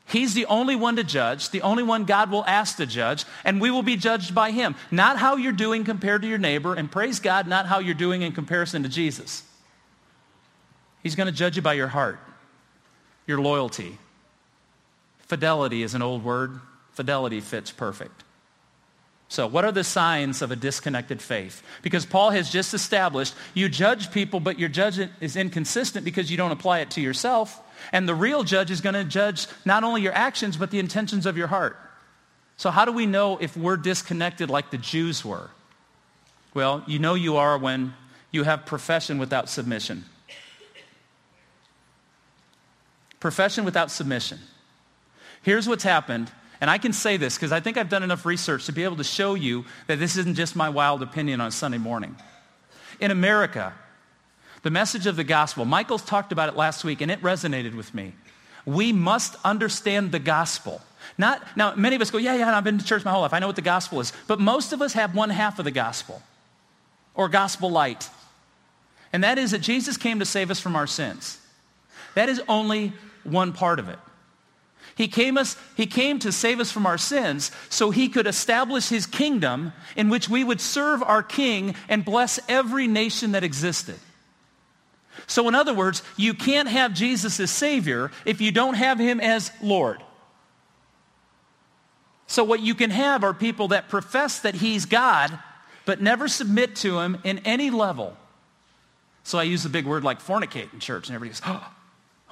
He's 0.06 0.34
the 0.34 0.46
only 0.46 0.76
one 0.76 0.96
to 0.96 1.04
judge, 1.04 1.50
the 1.50 1.62
only 1.62 1.82
one 1.82 2.04
God 2.04 2.30
will 2.30 2.44
ask 2.44 2.76
to 2.76 2.86
judge, 2.86 3.24
and 3.44 3.60
we 3.60 3.70
will 3.70 3.82
be 3.82 3.96
judged 3.96 4.34
by 4.34 4.50
him. 4.50 4.74
Not 4.90 5.18
how 5.18 5.36
you're 5.36 5.52
doing 5.52 5.84
compared 5.84 6.22
to 6.22 6.28
your 6.28 6.38
neighbor, 6.38 6.74
and 6.74 6.90
praise 6.90 7.18
God, 7.18 7.46
not 7.46 7.66
how 7.66 7.78
you're 7.78 7.94
doing 7.94 8.22
in 8.22 8.32
comparison 8.32 8.82
to 8.82 8.88
Jesus. 8.88 9.42
He's 11.02 11.14
going 11.16 11.26
to 11.26 11.32
judge 11.32 11.56
you 11.56 11.62
by 11.62 11.74
your 11.74 11.88
heart, 11.88 12.18
your 13.26 13.40
loyalty. 13.40 13.98
Fidelity 15.20 15.82
is 15.82 15.94
an 15.94 16.02
old 16.02 16.24
word. 16.24 16.60
Fidelity 16.92 17.40
fits 17.40 17.70
perfect. 17.70 18.24
So, 19.28 19.46
what 19.46 19.64
are 19.64 19.72
the 19.72 19.82
signs 19.82 20.42
of 20.42 20.50
a 20.50 20.56
disconnected 20.56 21.22
faith? 21.22 21.62
Because 21.80 22.04
Paul 22.04 22.30
has 22.30 22.50
just 22.50 22.74
established 22.74 23.34
you 23.54 23.70
judge 23.70 24.12
people, 24.12 24.40
but 24.40 24.58
your 24.58 24.68
judgment 24.68 25.10
is 25.22 25.36
inconsistent 25.36 26.04
because 26.04 26.30
you 26.30 26.36
don't 26.36 26.50
apply 26.50 26.80
it 26.80 26.90
to 26.90 27.00
yourself. 27.00 27.58
And 27.92 28.06
the 28.06 28.14
real 28.14 28.44
judge 28.44 28.70
is 28.70 28.82
going 28.82 28.94
to 28.94 29.04
judge 29.04 29.46
not 29.64 29.84
only 29.84 30.02
your 30.02 30.12
actions, 30.12 30.58
but 30.58 30.70
the 30.70 30.78
intentions 30.78 31.24
of 31.24 31.38
your 31.38 31.46
heart. 31.46 31.78
So, 32.58 32.70
how 32.70 32.84
do 32.84 32.92
we 32.92 33.06
know 33.06 33.38
if 33.38 33.56
we're 33.56 33.78
disconnected 33.78 34.50
like 34.50 34.70
the 34.70 34.76
Jews 34.76 35.24
were? 35.24 35.48
Well, 36.52 36.84
you 36.86 36.98
know 36.98 37.14
you 37.14 37.38
are 37.38 37.56
when 37.56 37.94
you 38.30 38.44
have 38.44 38.66
profession 38.66 39.16
without 39.16 39.48
submission. 39.48 40.04
Profession 43.22 43.64
without 43.64 43.88
submission. 43.88 44.40
Here's 45.42 45.68
what's 45.68 45.84
happened 45.84 46.28
and 46.60 46.68
I 46.68 46.78
can 46.78 46.92
say 46.92 47.16
this 47.16 47.36
because 47.36 47.52
I 47.52 47.60
think 47.60 47.76
I've 47.76 47.88
done 47.88 48.02
enough 48.02 48.26
research 48.26 48.66
to 48.66 48.72
be 48.72 48.82
able 48.82 48.96
to 48.96 49.04
show 49.04 49.34
you 49.34 49.64
that 49.86 50.00
this 50.00 50.16
isn't 50.16 50.34
just 50.34 50.56
my 50.56 50.68
wild 50.68 51.02
opinion 51.02 51.40
on 51.40 51.52
Sunday 51.52 51.78
morning. 51.78 52.16
In 52.98 53.12
America, 53.12 53.72
the 54.62 54.70
message 54.70 55.06
of 55.06 55.14
the 55.14 55.22
gospel, 55.22 55.64
Michael's 55.64 56.02
talked 56.02 56.32
about 56.32 56.48
it 56.48 56.56
last 56.56 56.84
week 56.84 57.00
and 57.00 57.12
it 57.12 57.20
resonated 57.22 57.76
with 57.76 57.94
me. 57.94 58.12
We 58.66 58.92
must 58.92 59.36
understand 59.44 60.10
the 60.10 60.18
gospel. 60.18 60.80
Not, 61.16 61.56
now, 61.56 61.74
many 61.76 61.94
of 61.94 62.02
us 62.02 62.10
go, 62.10 62.18
yeah, 62.18 62.34
yeah, 62.34 62.56
I've 62.56 62.64
been 62.64 62.78
to 62.78 62.84
church 62.84 63.04
my 63.04 63.12
whole 63.12 63.22
life. 63.22 63.34
I 63.34 63.38
know 63.38 63.48
what 63.48 63.56
the 63.56 63.62
gospel 63.62 64.00
is. 64.00 64.12
But 64.26 64.40
most 64.40 64.72
of 64.72 64.82
us 64.82 64.94
have 64.94 65.14
one 65.14 65.30
half 65.30 65.60
of 65.60 65.64
the 65.64 65.70
gospel 65.70 66.22
or 67.14 67.28
gospel 67.28 67.70
light. 67.70 68.08
And 69.12 69.22
that 69.22 69.38
is 69.38 69.52
that 69.52 69.62
Jesus 69.62 69.96
came 69.96 70.18
to 70.18 70.24
save 70.24 70.50
us 70.50 70.60
from 70.60 70.74
our 70.74 70.88
sins. 70.88 71.40
That 72.14 72.28
is 72.28 72.40
only 72.48 72.92
one 73.24 73.52
part 73.52 73.78
of 73.78 73.88
it. 73.88 73.98
He 74.94 75.08
came, 75.08 75.38
us, 75.38 75.56
he 75.76 75.86
came 75.86 76.18
to 76.18 76.32
save 76.32 76.60
us 76.60 76.70
from 76.70 76.86
our 76.86 76.98
sins 76.98 77.50
so 77.70 77.90
he 77.90 78.08
could 78.08 78.26
establish 78.26 78.88
his 78.88 79.06
kingdom 79.06 79.72
in 79.96 80.08
which 80.08 80.28
we 80.28 80.44
would 80.44 80.60
serve 80.60 81.02
our 81.02 81.22
king 81.22 81.74
and 81.88 82.04
bless 82.04 82.38
every 82.48 82.86
nation 82.86 83.32
that 83.32 83.44
existed. 83.44 83.98
So 85.26 85.48
in 85.48 85.54
other 85.54 85.74
words, 85.74 86.02
you 86.16 86.34
can't 86.34 86.68
have 86.68 86.94
Jesus 86.94 87.40
as 87.40 87.50
Savior 87.50 88.10
if 88.24 88.40
you 88.40 88.52
don't 88.52 88.74
have 88.74 88.98
him 88.98 89.20
as 89.20 89.50
Lord. 89.62 90.02
So 92.26 92.44
what 92.44 92.60
you 92.60 92.74
can 92.74 92.90
have 92.90 93.24
are 93.24 93.34
people 93.34 93.68
that 93.68 93.88
profess 93.88 94.40
that 94.40 94.54
he's 94.54 94.86
God, 94.86 95.38
but 95.84 96.00
never 96.00 96.28
submit 96.28 96.76
to 96.76 96.98
him 96.98 97.18
in 97.24 97.38
any 97.40 97.70
level. 97.70 98.16
So 99.24 99.38
I 99.38 99.42
use 99.44 99.62
the 99.62 99.68
big 99.68 99.86
word 99.86 100.02
like 100.02 100.20
fornicate 100.22 100.72
in 100.72 100.80
church, 100.80 101.08
and 101.08 101.14
everybody 101.14 101.38
goes, 101.38 101.42
oh, 101.46 101.72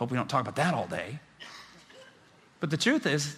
hope 0.00 0.10
we 0.10 0.16
don't 0.16 0.30
talk 0.30 0.40
about 0.40 0.56
that 0.56 0.72
all 0.72 0.86
day. 0.86 1.20
But 2.58 2.70
the 2.70 2.78
truth 2.78 3.04
is, 3.04 3.36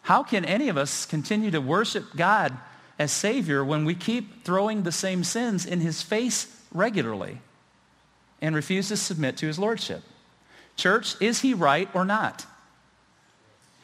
how 0.00 0.22
can 0.22 0.46
any 0.46 0.70
of 0.70 0.78
us 0.78 1.04
continue 1.04 1.50
to 1.50 1.60
worship 1.60 2.16
God 2.16 2.56
as 2.98 3.12
Savior 3.12 3.62
when 3.62 3.84
we 3.84 3.94
keep 3.94 4.44
throwing 4.44 4.82
the 4.82 4.92
same 4.92 5.22
sins 5.22 5.66
in 5.66 5.80
His 5.80 6.00
face 6.00 6.46
regularly 6.72 7.42
and 8.40 8.54
refuse 8.54 8.88
to 8.88 8.96
submit 8.96 9.36
to 9.36 9.46
His 9.46 9.58
Lordship? 9.58 10.02
Church, 10.74 11.20
is 11.20 11.42
He 11.42 11.52
right 11.52 11.90
or 11.92 12.06
not? 12.06 12.46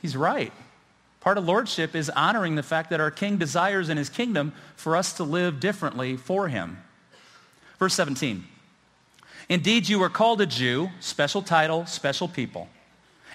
He's 0.00 0.16
right. 0.16 0.52
Part 1.20 1.36
of 1.36 1.44
Lordship 1.44 1.94
is 1.94 2.08
honoring 2.08 2.54
the 2.54 2.62
fact 2.62 2.88
that 2.90 3.00
our 3.00 3.10
King 3.10 3.36
desires 3.36 3.90
in 3.90 3.98
His 3.98 4.08
kingdom 4.08 4.54
for 4.74 4.96
us 4.96 5.12
to 5.14 5.24
live 5.24 5.60
differently 5.60 6.16
for 6.16 6.48
Him. 6.48 6.82
Verse 7.78 7.92
17. 7.92 8.44
Indeed, 9.48 9.88
you 9.88 9.98
were 9.98 10.08
called 10.08 10.40
a 10.40 10.46
Jew, 10.46 10.90
special 11.00 11.42
title, 11.42 11.86
special 11.86 12.28
people 12.28 12.68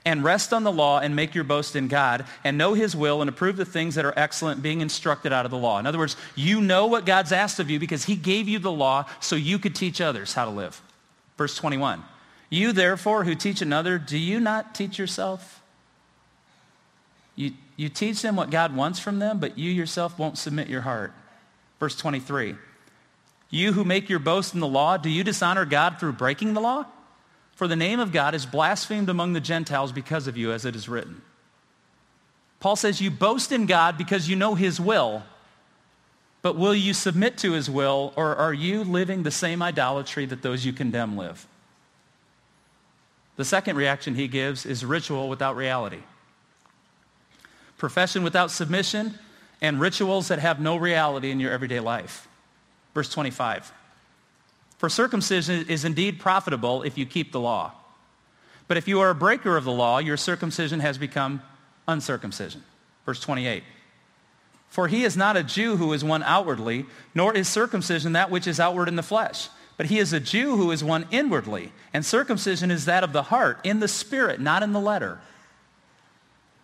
and 0.06 0.24
rest 0.24 0.54
on 0.54 0.64
the 0.64 0.72
law 0.72 1.00
and 1.00 1.16
make 1.16 1.36
your 1.36 1.44
boast 1.44 1.76
in 1.76 1.88
God 1.88 2.26
and 2.44 2.58
know 2.58 2.74
his 2.74 2.96
will 2.96 3.22
and 3.22 3.30
approve 3.30 3.58
the 3.58 3.66
things 3.66 3.96
that 3.96 4.06
are 4.06 4.14
excellent 4.16 4.62
being 4.62 4.82
instructed 4.82 5.34
out 5.34 5.46
of 5.46 5.52
the 5.52 5.58
law. 5.58 5.80
In 5.80 5.86
other 5.86 5.98
words, 5.98 6.16
you 6.36 6.62
know 6.62 6.88
what 6.88 7.06
God's 7.06 7.32
asked 7.32 7.60
of 7.60 7.70
you 7.70 7.80
because 7.80 8.06
he 8.06 8.16
gave 8.16 8.48
you 8.48 8.60
the 8.60 8.72
law 8.72 9.06
so 9.20 9.36
you 9.36 9.60
could 9.60 9.76
teach 9.76 10.02
others 10.02 10.34
how 10.34 10.46
to 10.46 10.52
live. 10.52 10.82
Verse 11.38 11.56
21. 11.56 12.04
You 12.50 12.72
therefore 12.72 13.24
who 13.24 13.36
teach 13.36 13.62
another, 13.62 14.00
do 14.00 14.18
you 14.18 14.40
not 14.40 14.74
teach 14.74 14.98
yourself? 14.98 15.62
You, 17.36 17.52
you 17.76 17.90
teach 17.90 18.22
them 18.22 18.36
what 18.36 18.50
God 18.50 18.76
wants 18.76 19.00
from 19.00 19.20
them, 19.20 19.40
but 19.40 19.58
you 19.58 19.72
yourself 19.72 20.18
won't 20.18 20.38
submit 20.38 20.68
your 20.68 20.82
heart. 20.82 21.14
Verse 21.80 21.96
23. 21.96 22.56
You 23.50 23.74
who 23.74 23.84
make 23.84 24.10
your 24.10 24.20
boast 24.20 24.54
in 24.54 24.60
the 24.60 24.68
law, 24.68 24.98
do 24.98 25.10
you 25.10 25.24
dishonor 25.24 25.66
God 25.66 26.00
through 26.00 26.14
breaking 26.14 26.54
the 26.54 26.62
law? 26.62 26.86
For 27.56 27.68
the 27.68 27.76
name 27.76 28.00
of 28.00 28.12
God 28.12 28.36
is 28.36 28.46
blasphemed 28.46 29.10
among 29.10 29.34
the 29.34 29.42
Gentiles 29.42 29.92
because 29.92 30.28
of 30.28 30.38
you, 30.38 30.52
as 30.52 30.66
it 30.66 30.76
is 30.76 30.88
written. 30.88 31.22
Paul 32.60 32.76
says, 32.76 33.02
You 33.02 33.12
boast 33.12 33.52
in 33.52 33.66
God 33.66 33.98
because 33.98 34.30
you 34.30 34.36
know 34.36 34.56
his 34.56 34.80
will. 34.80 35.24
But 36.42 36.56
will 36.56 36.76
you 36.76 36.94
submit 36.94 37.38
to 37.40 37.52
his 37.52 37.70
will, 37.70 38.14
or 38.16 38.34
are 38.36 38.54
you 38.54 38.86
living 38.86 39.24
the 39.24 39.32
same 39.32 39.62
idolatry 39.62 40.26
that 40.28 40.42
those 40.42 40.66
you 40.66 40.72
condemn 40.72 41.18
live? 41.18 41.46
The 43.36 43.44
second 43.44 43.76
reaction 43.76 44.16
he 44.16 44.30
gives 44.30 44.66
is 44.66 44.86
ritual 44.86 45.28
without 45.28 45.58
reality. 45.58 46.00
Profession 47.78 48.24
without 48.24 48.52
submission 48.52 49.20
and 49.62 49.82
rituals 49.82 50.30
that 50.30 50.40
have 50.40 50.62
no 50.62 50.78
reality 50.78 51.30
in 51.32 51.42
your 51.42 51.52
everyday 51.52 51.82
life. 51.82 52.29
Verse 52.94 53.10
25. 53.10 53.72
For 54.78 54.90
circumcision 54.90 55.68
is 55.68 55.86
indeed 55.86 56.20
profitable 56.20 56.84
if 56.84 56.98
you 56.98 57.06
keep 57.06 57.32
the 57.32 57.40
law. 57.40 57.74
But 58.68 58.78
if 58.78 58.88
you 58.88 59.00
are 59.02 59.10
a 59.10 59.16
breaker 59.16 59.58
of 59.58 59.66
the 59.66 59.72
law, 59.72 59.98
your 59.98 60.18
circumcision 60.18 60.80
has 60.80 60.98
become 60.98 61.42
uncircumcision. 61.88 62.64
Verse 63.06 63.20
28. 63.20 63.64
For 64.70 64.88
he 64.88 65.04
is 65.04 65.18
not 65.18 65.36
a 65.36 65.44
Jew 65.44 65.78
who 65.78 65.92
is 65.94 66.04
one 66.04 66.24
outwardly, 66.24 66.86
nor 67.16 67.36
is 67.36 67.48
circumcision 67.48 68.14
that 68.14 68.30
which 68.30 68.48
is 68.48 68.60
outward 68.60 68.88
in 68.88 68.96
the 68.96 69.04
flesh. 69.04 69.50
But 69.76 69.88
he 69.88 69.98
is 69.98 70.14
a 70.14 70.20
Jew 70.20 70.56
who 70.58 70.72
is 70.72 70.84
one 70.84 71.08
inwardly, 71.10 71.72
and 71.94 72.06
circumcision 72.06 72.70
is 72.70 72.86
that 72.86 73.04
of 73.04 73.12
the 73.12 73.24
heart, 73.24 73.60
in 73.64 73.80
the 73.80 73.88
spirit, 73.88 74.40
not 74.40 74.62
in 74.62 74.72
the 74.72 74.80
letter. 74.80 75.20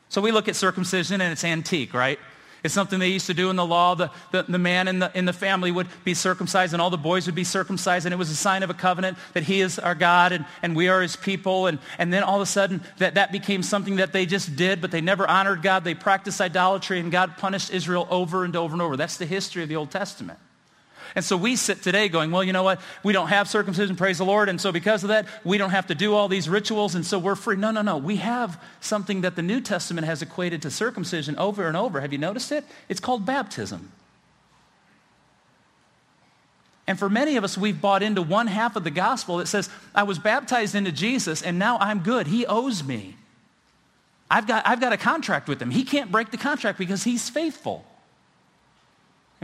So 0.09 0.21
we 0.21 0.31
look 0.31 0.47
at 0.47 0.55
circumcision 0.55 1.21
and 1.21 1.31
it's 1.31 1.43
antique, 1.43 1.93
right? 1.93 2.19
It's 2.65 2.73
something 2.73 2.97
they 2.97 3.09
used 3.09 3.27
to 3.27 3.35
do 3.35 3.51
in 3.51 3.55
the 3.55 3.65
law. 3.65 3.93
The, 3.93 4.09
the, 4.31 4.41
the, 4.43 4.57
man 4.57 4.87
in 4.87 4.97
the, 4.97 5.11
in 5.13 5.25
the 5.25 5.33
family 5.33 5.71
would 5.71 5.87
be 6.03 6.15
circumcised 6.15 6.73
and 6.73 6.81
all 6.81 6.89
the 6.89 6.97
boys 6.97 7.27
would 7.27 7.35
be 7.35 7.43
circumcised 7.43 8.07
and 8.07 8.13
it 8.13 8.17
was 8.17 8.31
a 8.31 8.35
sign 8.35 8.63
of 8.63 8.71
a 8.71 8.73
covenant 8.73 9.19
that 9.33 9.43
he 9.43 9.61
is 9.61 9.77
our 9.77 9.93
God 9.93 10.31
and, 10.31 10.45
and 10.63 10.75
we 10.75 10.87
are 10.87 11.03
his 11.03 11.15
people. 11.15 11.67
And, 11.67 11.77
and 11.99 12.11
then 12.11 12.23
all 12.23 12.37
of 12.37 12.41
a 12.41 12.47
sudden 12.47 12.81
that, 12.97 13.13
that 13.13 13.31
became 13.31 13.61
something 13.61 13.97
that 13.97 14.13
they 14.13 14.25
just 14.25 14.55
did, 14.55 14.81
but 14.81 14.89
they 14.89 15.01
never 15.01 15.27
honored 15.27 15.61
God. 15.61 15.83
They 15.83 15.93
practiced 15.93 16.41
idolatry 16.41 16.99
and 16.99 17.11
God 17.11 17.37
punished 17.37 17.71
Israel 17.71 18.07
over 18.09 18.43
and 18.43 18.55
over 18.55 18.73
and 18.73 18.81
over. 18.81 18.97
That's 18.97 19.17
the 19.17 19.27
history 19.27 19.61
of 19.61 19.69
the 19.69 19.75
Old 19.75 19.91
Testament. 19.91 20.39
And 21.13 21.23
so 21.23 21.37
we 21.37 21.55
sit 21.55 21.81
today 21.81 22.09
going, 22.09 22.31
well, 22.31 22.43
you 22.43 22.53
know 22.53 22.63
what? 22.63 22.81
We 23.03 23.13
don't 23.13 23.27
have 23.27 23.47
circumcision, 23.47 23.95
praise 23.95 24.17
the 24.17 24.25
Lord. 24.25 24.49
And 24.49 24.59
so 24.59 24.71
because 24.71 25.03
of 25.03 25.09
that, 25.09 25.27
we 25.43 25.57
don't 25.57 25.69
have 25.69 25.87
to 25.87 25.95
do 25.95 26.15
all 26.15 26.27
these 26.27 26.49
rituals. 26.49 26.95
And 26.95 27.05
so 27.05 27.19
we're 27.19 27.35
free. 27.35 27.57
No, 27.57 27.71
no, 27.71 27.81
no. 27.81 27.97
We 27.97 28.15
have 28.17 28.61
something 28.79 29.21
that 29.21 29.35
the 29.35 29.41
New 29.41 29.61
Testament 29.61 30.07
has 30.07 30.21
equated 30.21 30.61
to 30.63 30.71
circumcision 30.71 31.37
over 31.37 31.67
and 31.67 31.77
over. 31.77 32.01
Have 32.01 32.11
you 32.11 32.19
noticed 32.19 32.51
it? 32.51 32.63
It's 32.89 32.99
called 32.99 33.25
baptism. 33.25 33.91
And 36.87 36.99
for 36.99 37.09
many 37.09 37.35
of 37.37 37.43
us, 37.43 37.57
we've 37.57 37.81
bought 37.81 38.03
into 38.03 38.21
one 38.21 38.47
half 38.47 38.75
of 38.75 38.83
the 38.83 38.91
gospel 38.91 39.37
that 39.37 39.47
says, 39.47 39.69
I 39.93 40.03
was 40.03 40.19
baptized 40.19 40.75
into 40.75 40.91
Jesus 40.91 41.41
and 41.41 41.57
now 41.57 41.77
I'm 41.79 41.99
good. 41.99 42.27
He 42.27 42.45
owes 42.45 42.83
me. 42.83 43.15
I've 44.29 44.47
got, 44.47 44.67
I've 44.67 44.81
got 44.81 44.93
a 44.93 44.97
contract 44.97 45.47
with 45.47 45.61
him. 45.61 45.71
He 45.71 45.83
can't 45.83 46.11
break 46.11 46.31
the 46.31 46.37
contract 46.37 46.77
because 46.77 47.03
he's 47.03 47.29
faithful. 47.29 47.85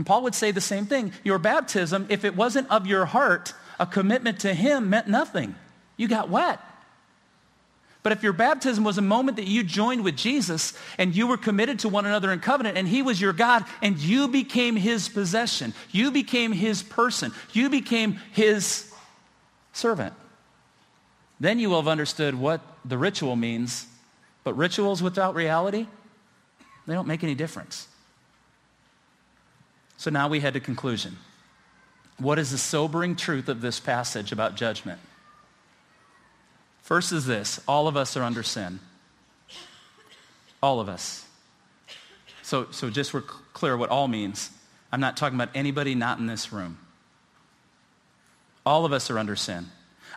And 0.01 0.05
Paul 0.07 0.23
would 0.23 0.33
say 0.33 0.49
the 0.49 0.59
same 0.59 0.87
thing. 0.87 1.13
Your 1.23 1.37
baptism, 1.37 2.07
if 2.09 2.25
it 2.25 2.35
wasn't 2.35 2.71
of 2.71 2.87
your 2.87 3.05
heart, 3.05 3.53
a 3.79 3.85
commitment 3.85 4.39
to 4.39 4.51
him 4.51 4.89
meant 4.89 5.07
nothing. 5.07 5.53
You 5.95 6.07
got 6.07 6.27
wet. 6.27 6.59
But 8.01 8.11
if 8.11 8.23
your 8.23 8.33
baptism 8.33 8.83
was 8.83 8.97
a 8.97 9.03
moment 9.03 9.37
that 9.37 9.45
you 9.45 9.61
joined 9.61 10.03
with 10.03 10.17
Jesus 10.17 10.73
and 10.97 11.15
you 11.15 11.27
were 11.27 11.37
committed 11.37 11.77
to 11.81 11.87
one 11.87 12.07
another 12.07 12.31
in 12.31 12.39
covenant 12.39 12.79
and 12.79 12.87
he 12.87 13.03
was 13.03 13.21
your 13.21 13.31
God 13.31 13.63
and 13.83 13.95
you 13.99 14.27
became 14.27 14.75
his 14.75 15.07
possession, 15.07 15.71
you 15.91 16.09
became 16.09 16.51
his 16.51 16.81
person, 16.81 17.31
you 17.53 17.69
became 17.69 18.19
his 18.31 18.91
servant, 19.71 20.15
then 21.39 21.59
you 21.59 21.69
will 21.69 21.79
have 21.79 21.87
understood 21.87 22.33
what 22.33 22.61
the 22.83 22.97
ritual 22.97 23.35
means. 23.35 23.85
But 24.43 24.57
rituals 24.57 25.03
without 25.03 25.35
reality, 25.35 25.85
they 26.87 26.95
don't 26.95 27.07
make 27.07 27.23
any 27.23 27.35
difference. 27.35 27.87
So 30.01 30.09
now 30.09 30.27
we 30.27 30.39
head 30.39 30.55
to 30.55 30.59
conclusion. 30.59 31.15
What 32.17 32.39
is 32.39 32.49
the 32.49 32.57
sobering 32.57 33.15
truth 33.15 33.47
of 33.47 33.61
this 33.61 33.79
passage 33.79 34.31
about 34.31 34.55
judgment? 34.55 34.99
First 36.81 37.11
is 37.11 37.27
this 37.27 37.61
all 37.67 37.87
of 37.87 37.95
us 37.95 38.17
are 38.17 38.23
under 38.23 38.41
sin. 38.41 38.79
All 40.59 40.79
of 40.79 40.89
us. 40.89 41.23
So, 42.41 42.65
so 42.71 42.89
just 42.89 43.13
we're 43.13 43.21
clear 43.21 43.77
what 43.77 43.91
all 43.91 44.07
means. 44.07 44.49
I'm 44.91 45.01
not 45.01 45.17
talking 45.17 45.37
about 45.37 45.49
anybody 45.53 45.93
not 45.93 46.17
in 46.17 46.25
this 46.25 46.51
room. 46.51 46.79
All 48.65 48.85
of 48.85 48.93
us 48.93 49.11
are 49.11 49.19
under 49.19 49.35
sin. 49.35 49.67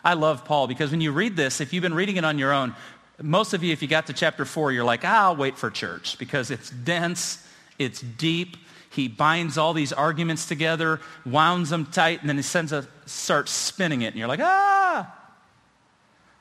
I 0.03 0.15
love 0.15 0.45
Paul 0.45 0.65
because 0.65 0.89
when 0.89 1.01
you 1.01 1.11
read 1.11 1.35
this, 1.35 1.61
if 1.61 1.73
you've 1.73 1.83
been 1.83 1.93
reading 1.93 2.17
it 2.17 2.25
on 2.25 2.39
your 2.39 2.53
own, 2.53 2.73
most 3.21 3.53
of 3.53 3.63
you, 3.63 3.71
if 3.71 3.83
you 3.83 3.87
got 3.87 4.07
to 4.07 4.13
chapter 4.13 4.45
4, 4.45 4.71
you're 4.71 4.83
like, 4.83 5.05
I'll 5.05 5.35
wait 5.35 5.59
for 5.59 5.69
church 5.69 6.17
because 6.17 6.49
it's 6.49 6.71
dense, 6.71 7.47
it's 7.77 8.01
deep, 8.01 8.57
he 8.95 9.07
binds 9.07 9.57
all 9.57 9.73
these 9.73 9.91
arguments 9.91 10.47
together, 10.47 11.01
wounds 11.25 11.69
them 11.69 11.85
tight, 11.85 12.21
and 12.21 12.29
then 12.29 12.37
he 12.37 12.41
sends 12.41 12.71
a, 12.71 12.87
starts 13.05 13.51
spinning 13.51 14.01
it. 14.01 14.07
And 14.07 14.15
you're 14.15 14.27
like, 14.27 14.39
ah! 14.39 15.13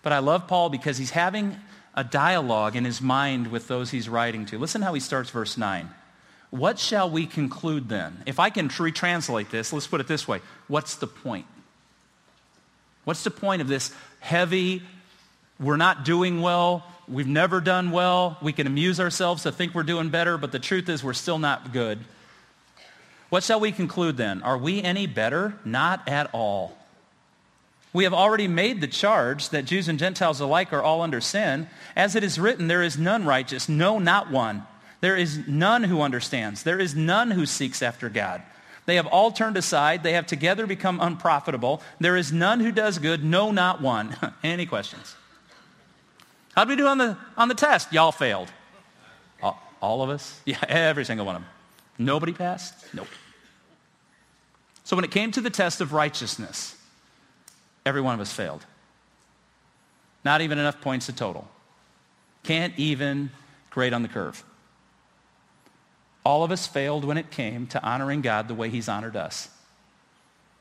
But 0.02 0.12
I 0.12 0.20
love 0.20 0.46
Paul 0.46 0.70
because 0.70 0.96
he's 0.96 1.10
having 1.10 1.56
a 1.94 2.04
dialogue 2.04 2.76
in 2.76 2.84
his 2.84 3.00
mind 3.00 3.48
with 3.48 3.68
those 3.68 3.90
he's 3.90 4.08
writing 4.08 4.46
to. 4.46 4.58
Listen 4.58 4.82
how 4.82 4.94
he 4.94 5.00
starts 5.00 5.30
verse 5.30 5.56
9. 5.56 5.88
What 6.50 6.78
shall 6.78 7.10
we 7.10 7.26
conclude 7.26 7.88
then? 7.88 8.22
If 8.26 8.38
I 8.38 8.50
can 8.50 8.68
retranslate 8.68 9.50
this, 9.50 9.72
let's 9.72 9.88
put 9.88 10.00
it 10.00 10.06
this 10.06 10.28
way. 10.28 10.40
What's 10.68 10.96
the 10.96 11.08
point? 11.08 11.46
What's 13.04 13.24
the 13.24 13.30
point 13.30 13.60
of 13.60 13.68
this 13.68 13.92
heavy, 14.20 14.82
we're 15.58 15.76
not 15.76 16.04
doing 16.04 16.40
well, 16.40 16.86
we've 17.08 17.26
never 17.26 17.60
done 17.60 17.90
well, 17.90 18.38
we 18.40 18.52
can 18.52 18.66
amuse 18.66 19.00
ourselves 19.00 19.42
to 19.42 19.52
think 19.52 19.74
we're 19.74 19.82
doing 19.82 20.08
better, 20.08 20.38
but 20.38 20.52
the 20.52 20.58
truth 20.58 20.88
is 20.88 21.02
we're 21.04 21.12
still 21.12 21.38
not 21.38 21.72
good. 21.72 21.98
What 23.30 23.42
shall 23.42 23.60
we 23.60 23.72
conclude 23.72 24.16
then? 24.16 24.42
Are 24.42 24.58
we 24.58 24.82
any 24.82 25.06
better? 25.06 25.54
Not 25.64 26.08
at 26.08 26.30
all. 26.32 26.76
We 27.92 28.04
have 28.04 28.12
already 28.12 28.48
made 28.48 28.80
the 28.80 28.88
charge 28.88 29.50
that 29.50 29.64
Jews 29.64 29.88
and 29.88 29.98
Gentiles 29.98 30.40
alike 30.40 30.72
are 30.72 30.82
all 30.82 31.00
under 31.00 31.20
sin. 31.20 31.68
As 31.94 32.16
it 32.16 32.24
is 32.24 32.40
written, 32.40 32.66
there 32.66 32.82
is 32.82 32.98
none 32.98 33.24
righteous, 33.24 33.68
no, 33.68 34.00
not 34.00 34.30
one. 34.30 34.66
There 35.00 35.16
is 35.16 35.46
none 35.46 35.84
who 35.84 36.00
understands. 36.00 36.64
There 36.64 36.80
is 36.80 36.96
none 36.96 37.30
who 37.30 37.46
seeks 37.46 37.82
after 37.82 38.08
God. 38.08 38.42
They 38.86 38.96
have 38.96 39.06
all 39.06 39.30
turned 39.30 39.56
aside. 39.56 40.02
They 40.02 40.14
have 40.14 40.26
together 40.26 40.66
become 40.66 41.00
unprofitable. 41.00 41.82
There 42.00 42.16
is 42.16 42.32
none 42.32 42.60
who 42.60 42.72
does 42.72 42.98
good, 42.98 43.24
no, 43.24 43.52
not 43.52 43.80
one. 43.80 44.16
Any 44.42 44.66
questions? 44.66 45.14
How'd 46.54 46.68
we 46.68 46.76
do 46.76 46.86
on 46.86 46.98
the, 46.98 47.16
on 47.36 47.48
the 47.48 47.54
test? 47.54 47.92
Y'all 47.92 48.12
failed. 48.12 48.50
All, 49.42 49.60
all 49.80 50.02
of 50.02 50.10
us? 50.10 50.40
Yeah, 50.46 50.58
every 50.68 51.04
single 51.04 51.26
one 51.26 51.36
of 51.36 51.42
them. 51.42 51.50
Nobody 51.98 52.32
passed? 52.32 52.74
Nope. 52.94 53.08
So 54.84 54.96
when 54.96 55.04
it 55.04 55.10
came 55.10 55.30
to 55.32 55.40
the 55.40 55.50
test 55.50 55.80
of 55.80 55.92
righteousness, 55.92 56.76
every 57.86 58.00
one 58.00 58.14
of 58.14 58.20
us 58.20 58.32
failed. 58.32 58.64
Not 60.24 60.40
even 60.40 60.58
enough 60.58 60.80
points 60.80 61.06
to 61.06 61.12
total. 61.12 61.48
Can't 62.42 62.74
even 62.76 63.30
grade 63.70 63.92
on 63.92 64.02
the 64.02 64.08
curve. 64.08 64.44
All 66.24 66.42
of 66.42 66.50
us 66.50 66.66
failed 66.66 67.04
when 67.04 67.18
it 67.18 67.30
came 67.30 67.66
to 67.68 67.82
honoring 67.82 68.22
God 68.22 68.48
the 68.48 68.54
way 68.54 68.70
he's 68.70 68.88
honored 68.88 69.16
us. 69.16 69.48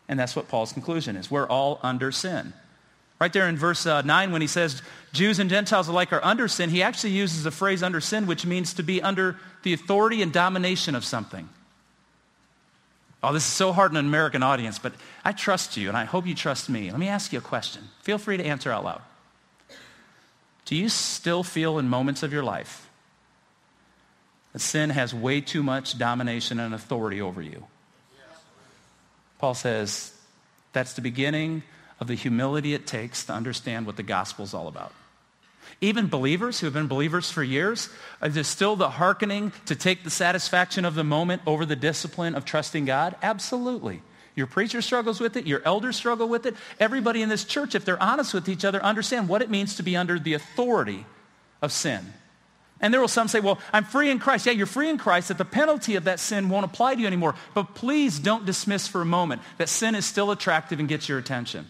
And 0.07 0.19
that's 0.19 0.35
what 0.35 0.49
Paul's 0.49 0.73
conclusion 0.73 1.15
is. 1.15 1.31
We're 1.31 1.47
all 1.47 1.79
under 1.81 2.11
sin. 2.11 2.53
Right 3.23 3.31
there 3.31 3.47
in 3.47 3.55
verse 3.55 3.85
uh, 3.85 4.01
9, 4.01 4.33
when 4.33 4.41
he 4.41 4.49
says 4.49 4.81
Jews 5.13 5.39
and 5.39 5.49
Gentiles 5.49 5.87
alike 5.87 6.11
are 6.11 6.19
under 6.25 6.49
sin, 6.49 6.69
he 6.69 6.83
actually 6.83 7.11
uses 7.11 7.45
the 7.45 7.51
phrase 7.51 7.81
under 7.81 8.01
sin, 8.01 8.27
which 8.27 8.45
means 8.45 8.73
to 8.73 8.83
be 8.83 9.01
under 9.01 9.37
the 9.61 9.71
authority 9.71 10.21
and 10.21 10.33
domination 10.33 10.93
of 10.93 11.05
something. 11.05 11.47
Oh, 13.23 13.31
this 13.31 13.47
is 13.47 13.53
so 13.53 13.71
hard 13.71 13.91
in 13.91 13.95
an 13.95 14.05
American 14.05 14.43
audience, 14.43 14.77
but 14.77 14.91
I 15.23 15.31
trust 15.31 15.77
you 15.77 15.87
and 15.87 15.95
I 15.95 16.03
hope 16.03 16.27
you 16.27 16.35
trust 16.35 16.69
me. 16.69 16.91
Let 16.91 16.99
me 16.99 17.07
ask 17.07 17.31
you 17.31 17.39
a 17.39 17.41
question. 17.41 17.83
Feel 18.01 18.17
free 18.17 18.35
to 18.35 18.43
answer 18.43 18.73
out 18.73 18.83
loud. 18.83 19.01
Do 20.65 20.75
you 20.75 20.89
still 20.89 21.43
feel 21.43 21.79
in 21.79 21.87
moments 21.87 22.23
of 22.23 22.33
your 22.33 22.43
life 22.43 22.89
that 24.51 24.59
sin 24.59 24.89
has 24.89 25.13
way 25.13 25.39
too 25.39 25.63
much 25.63 25.97
domination 25.97 26.59
and 26.59 26.75
authority 26.75 27.21
over 27.21 27.41
you? 27.41 27.67
Paul 29.37 29.53
says 29.53 30.13
that's 30.73 30.95
the 30.95 31.01
beginning 31.01 31.63
of 31.99 32.07
the 32.07 32.15
humility 32.15 32.73
it 32.73 32.87
takes 32.87 33.23
to 33.25 33.33
understand 33.33 33.85
what 33.85 33.97
the 33.97 34.03
gospel 34.03 34.45
is 34.45 34.53
all 34.53 34.67
about. 34.67 34.91
Even 35.81 36.07
believers 36.07 36.59
who 36.59 36.67
have 36.67 36.73
been 36.73 36.87
believers 36.87 37.29
for 37.29 37.43
years, 37.43 37.89
there's 38.21 38.47
still 38.47 38.75
the 38.75 38.91
hearkening 38.91 39.51
to 39.65 39.75
take 39.75 40.03
the 40.03 40.09
satisfaction 40.09 40.85
of 40.85 40.95
the 40.95 41.03
moment 41.03 41.41
over 41.45 41.65
the 41.65 41.75
discipline 41.75 42.35
of 42.35 42.45
trusting 42.45 42.85
God? 42.85 43.15
Absolutely. 43.21 44.01
Your 44.35 44.47
preacher 44.47 44.81
struggles 44.81 45.19
with 45.19 45.37
it. 45.37 45.45
Your 45.45 45.61
elders 45.65 45.95
struggle 45.95 46.27
with 46.27 46.45
it. 46.45 46.55
Everybody 46.79 47.21
in 47.21 47.29
this 47.29 47.43
church, 47.43 47.75
if 47.75 47.85
they're 47.85 48.01
honest 48.01 48.33
with 48.33 48.49
each 48.49 48.65
other, 48.65 48.83
understand 48.83 49.27
what 49.27 49.41
it 49.41 49.49
means 49.49 49.75
to 49.75 49.83
be 49.83 49.95
under 49.95 50.17
the 50.17 50.33
authority 50.33 51.05
of 51.61 51.71
sin. 51.71 52.13
And 52.81 52.93
there 52.93 52.99
will 52.99 53.07
some 53.07 53.27
say, 53.27 53.39
well, 53.39 53.59
I'm 53.71 53.85
free 53.85 54.09
in 54.09 54.19
Christ. 54.19 54.45
Yeah, 54.45 54.53
you're 54.53 54.65
free 54.65 54.89
in 54.89 54.97
Christ, 54.97 55.29
that 55.29 55.37
the 55.37 55.45
penalty 55.45 55.95
of 55.95 56.05
that 56.05 56.19
sin 56.19 56.49
won't 56.49 56.65
apply 56.65 56.95
to 56.95 57.01
you 57.01 57.07
anymore. 57.07 57.35
But 57.53 57.75
please 57.75 58.19
don't 58.19 58.45
dismiss 58.45 58.87
for 58.87 59.01
a 59.01 59.05
moment 59.05 59.41
that 59.57 59.69
sin 59.69 59.95
is 59.95 60.05
still 60.05 60.31
attractive 60.31 60.79
and 60.79 60.89
gets 60.89 61.07
your 61.07 61.17
attention. 61.17 61.67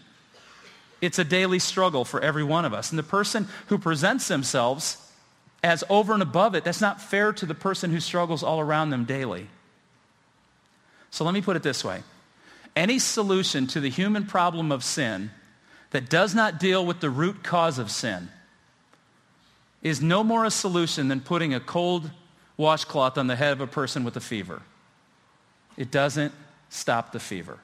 It's 1.04 1.18
a 1.18 1.24
daily 1.24 1.58
struggle 1.58 2.06
for 2.06 2.18
every 2.20 2.42
one 2.42 2.64
of 2.64 2.72
us. 2.72 2.90
And 2.90 2.98
the 2.98 3.02
person 3.02 3.46
who 3.66 3.76
presents 3.76 4.26
themselves 4.26 4.96
as 5.62 5.84
over 5.90 6.14
and 6.14 6.22
above 6.22 6.54
it, 6.54 6.64
that's 6.64 6.80
not 6.80 6.98
fair 6.98 7.30
to 7.34 7.44
the 7.44 7.54
person 7.54 7.90
who 7.90 8.00
struggles 8.00 8.42
all 8.42 8.58
around 8.58 8.88
them 8.88 9.04
daily. 9.04 9.48
So 11.10 11.24
let 11.24 11.34
me 11.34 11.42
put 11.42 11.56
it 11.56 11.62
this 11.62 11.84
way. 11.84 12.02
Any 12.74 12.98
solution 12.98 13.66
to 13.68 13.80
the 13.80 13.90
human 13.90 14.24
problem 14.24 14.72
of 14.72 14.82
sin 14.82 15.30
that 15.90 16.08
does 16.08 16.34
not 16.34 16.58
deal 16.58 16.84
with 16.84 17.00
the 17.00 17.10
root 17.10 17.42
cause 17.42 17.78
of 17.78 17.90
sin 17.90 18.30
is 19.82 20.00
no 20.00 20.24
more 20.24 20.46
a 20.46 20.50
solution 20.50 21.08
than 21.08 21.20
putting 21.20 21.52
a 21.52 21.60
cold 21.60 22.10
washcloth 22.56 23.18
on 23.18 23.26
the 23.26 23.36
head 23.36 23.52
of 23.52 23.60
a 23.60 23.66
person 23.66 24.04
with 24.04 24.16
a 24.16 24.20
fever. 24.20 24.62
It 25.76 25.90
doesn't 25.90 26.32
stop 26.70 27.12
the 27.12 27.20
fever. 27.20 27.58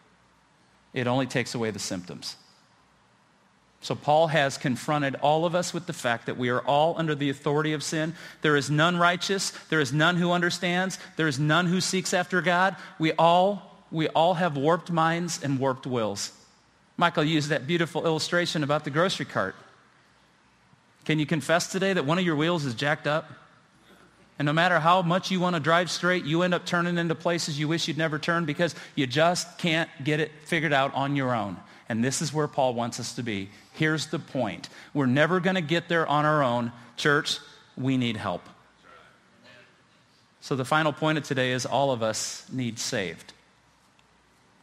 It 0.92 1.06
only 1.06 1.26
takes 1.26 1.54
away 1.54 1.70
the 1.70 1.78
symptoms. 1.78 2.36
So 3.82 3.94
Paul 3.94 4.26
has 4.26 4.58
confronted 4.58 5.14
all 5.16 5.46
of 5.46 5.54
us 5.54 5.72
with 5.72 5.86
the 5.86 5.94
fact 5.94 6.26
that 6.26 6.36
we 6.36 6.50
are 6.50 6.60
all 6.60 6.94
under 6.98 7.14
the 7.14 7.30
authority 7.30 7.72
of 7.72 7.82
sin. 7.82 8.14
There 8.42 8.56
is 8.56 8.70
none 8.70 8.98
righteous. 8.98 9.50
There 9.70 9.80
is 9.80 9.92
none 9.92 10.16
who 10.16 10.32
understands. 10.32 10.98
There 11.16 11.28
is 11.28 11.38
none 11.38 11.66
who 11.66 11.80
seeks 11.80 12.12
after 12.12 12.42
God. 12.42 12.76
We 12.98 13.12
all, 13.12 13.80
we 13.90 14.08
all 14.08 14.34
have 14.34 14.56
warped 14.56 14.90
minds 14.90 15.42
and 15.42 15.58
warped 15.58 15.86
wills. 15.86 16.32
Michael 16.98 17.24
used 17.24 17.48
that 17.48 17.66
beautiful 17.66 18.04
illustration 18.04 18.62
about 18.62 18.84
the 18.84 18.90
grocery 18.90 19.24
cart. 19.24 19.56
Can 21.06 21.18
you 21.18 21.24
confess 21.24 21.72
today 21.72 21.94
that 21.94 22.04
one 22.04 22.18
of 22.18 22.24
your 22.24 22.36
wheels 22.36 22.66
is 22.66 22.74
jacked 22.74 23.06
up? 23.06 23.30
And 24.38 24.44
no 24.44 24.52
matter 24.52 24.78
how 24.78 25.00
much 25.00 25.30
you 25.30 25.40
want 25.40 25.56
to 25.56 25.60
drive 25.60 25.90
straight, 25.90 26.24
you 26.24 26.42
end 26.42 26.52
up 26.52 26.66
turning 26.66 26.98
into 26.98 27.14
places 27.14 27.58
you 27.58 27.68
wish 27.68 27.88
you'd 27.88 27.98
never 27.98 28.18
turned 28.18 28.46
because 28.46 28.74
you 28.94 29.06
just 29.06 29.56
can't 29.56 29.88
get 30.04 30.20
it 30.20 30.30
figured 30.44 30.74
out 30.74 30.94
on 30.94 31.16
your 31.16 31.34
own. 31.34 31.56
And 31.90 32.04
this 32.04 32.22
is 32.22 32.32
where 32.32 32.46
Paul 32.46 32.74
wants 32.74 33.00
us 33.00 33.16
to 33.16 33.24
be. 33.24 33.48
Here's 33.72 34.06
the 34.06 34.20
point. 34.20 34.68
We're 34.94 35.06
never 35.06 35.40
going 35.40 35.56
to 35.56 35.60
get 35.60 35.88
there 35.88 36.06
on 36.06 36.24
our 36.24 36.40
own. 36.40 36.70
Church, 36.96 37.38
we 37.76 37.96
need 37.96 38.16
help. 38.16 38.48
So 40.40 40.54
the 40.54 40.64
final 40.64 40.92
point 40.92 41.18
of 41.18 41.24
today 41.24 41.50
is 41.50 41.66
all 41.66 41.90
of 41.90 42.00
us 42.00 42.46
need 42.52 42.78
saved. 42.78 43.32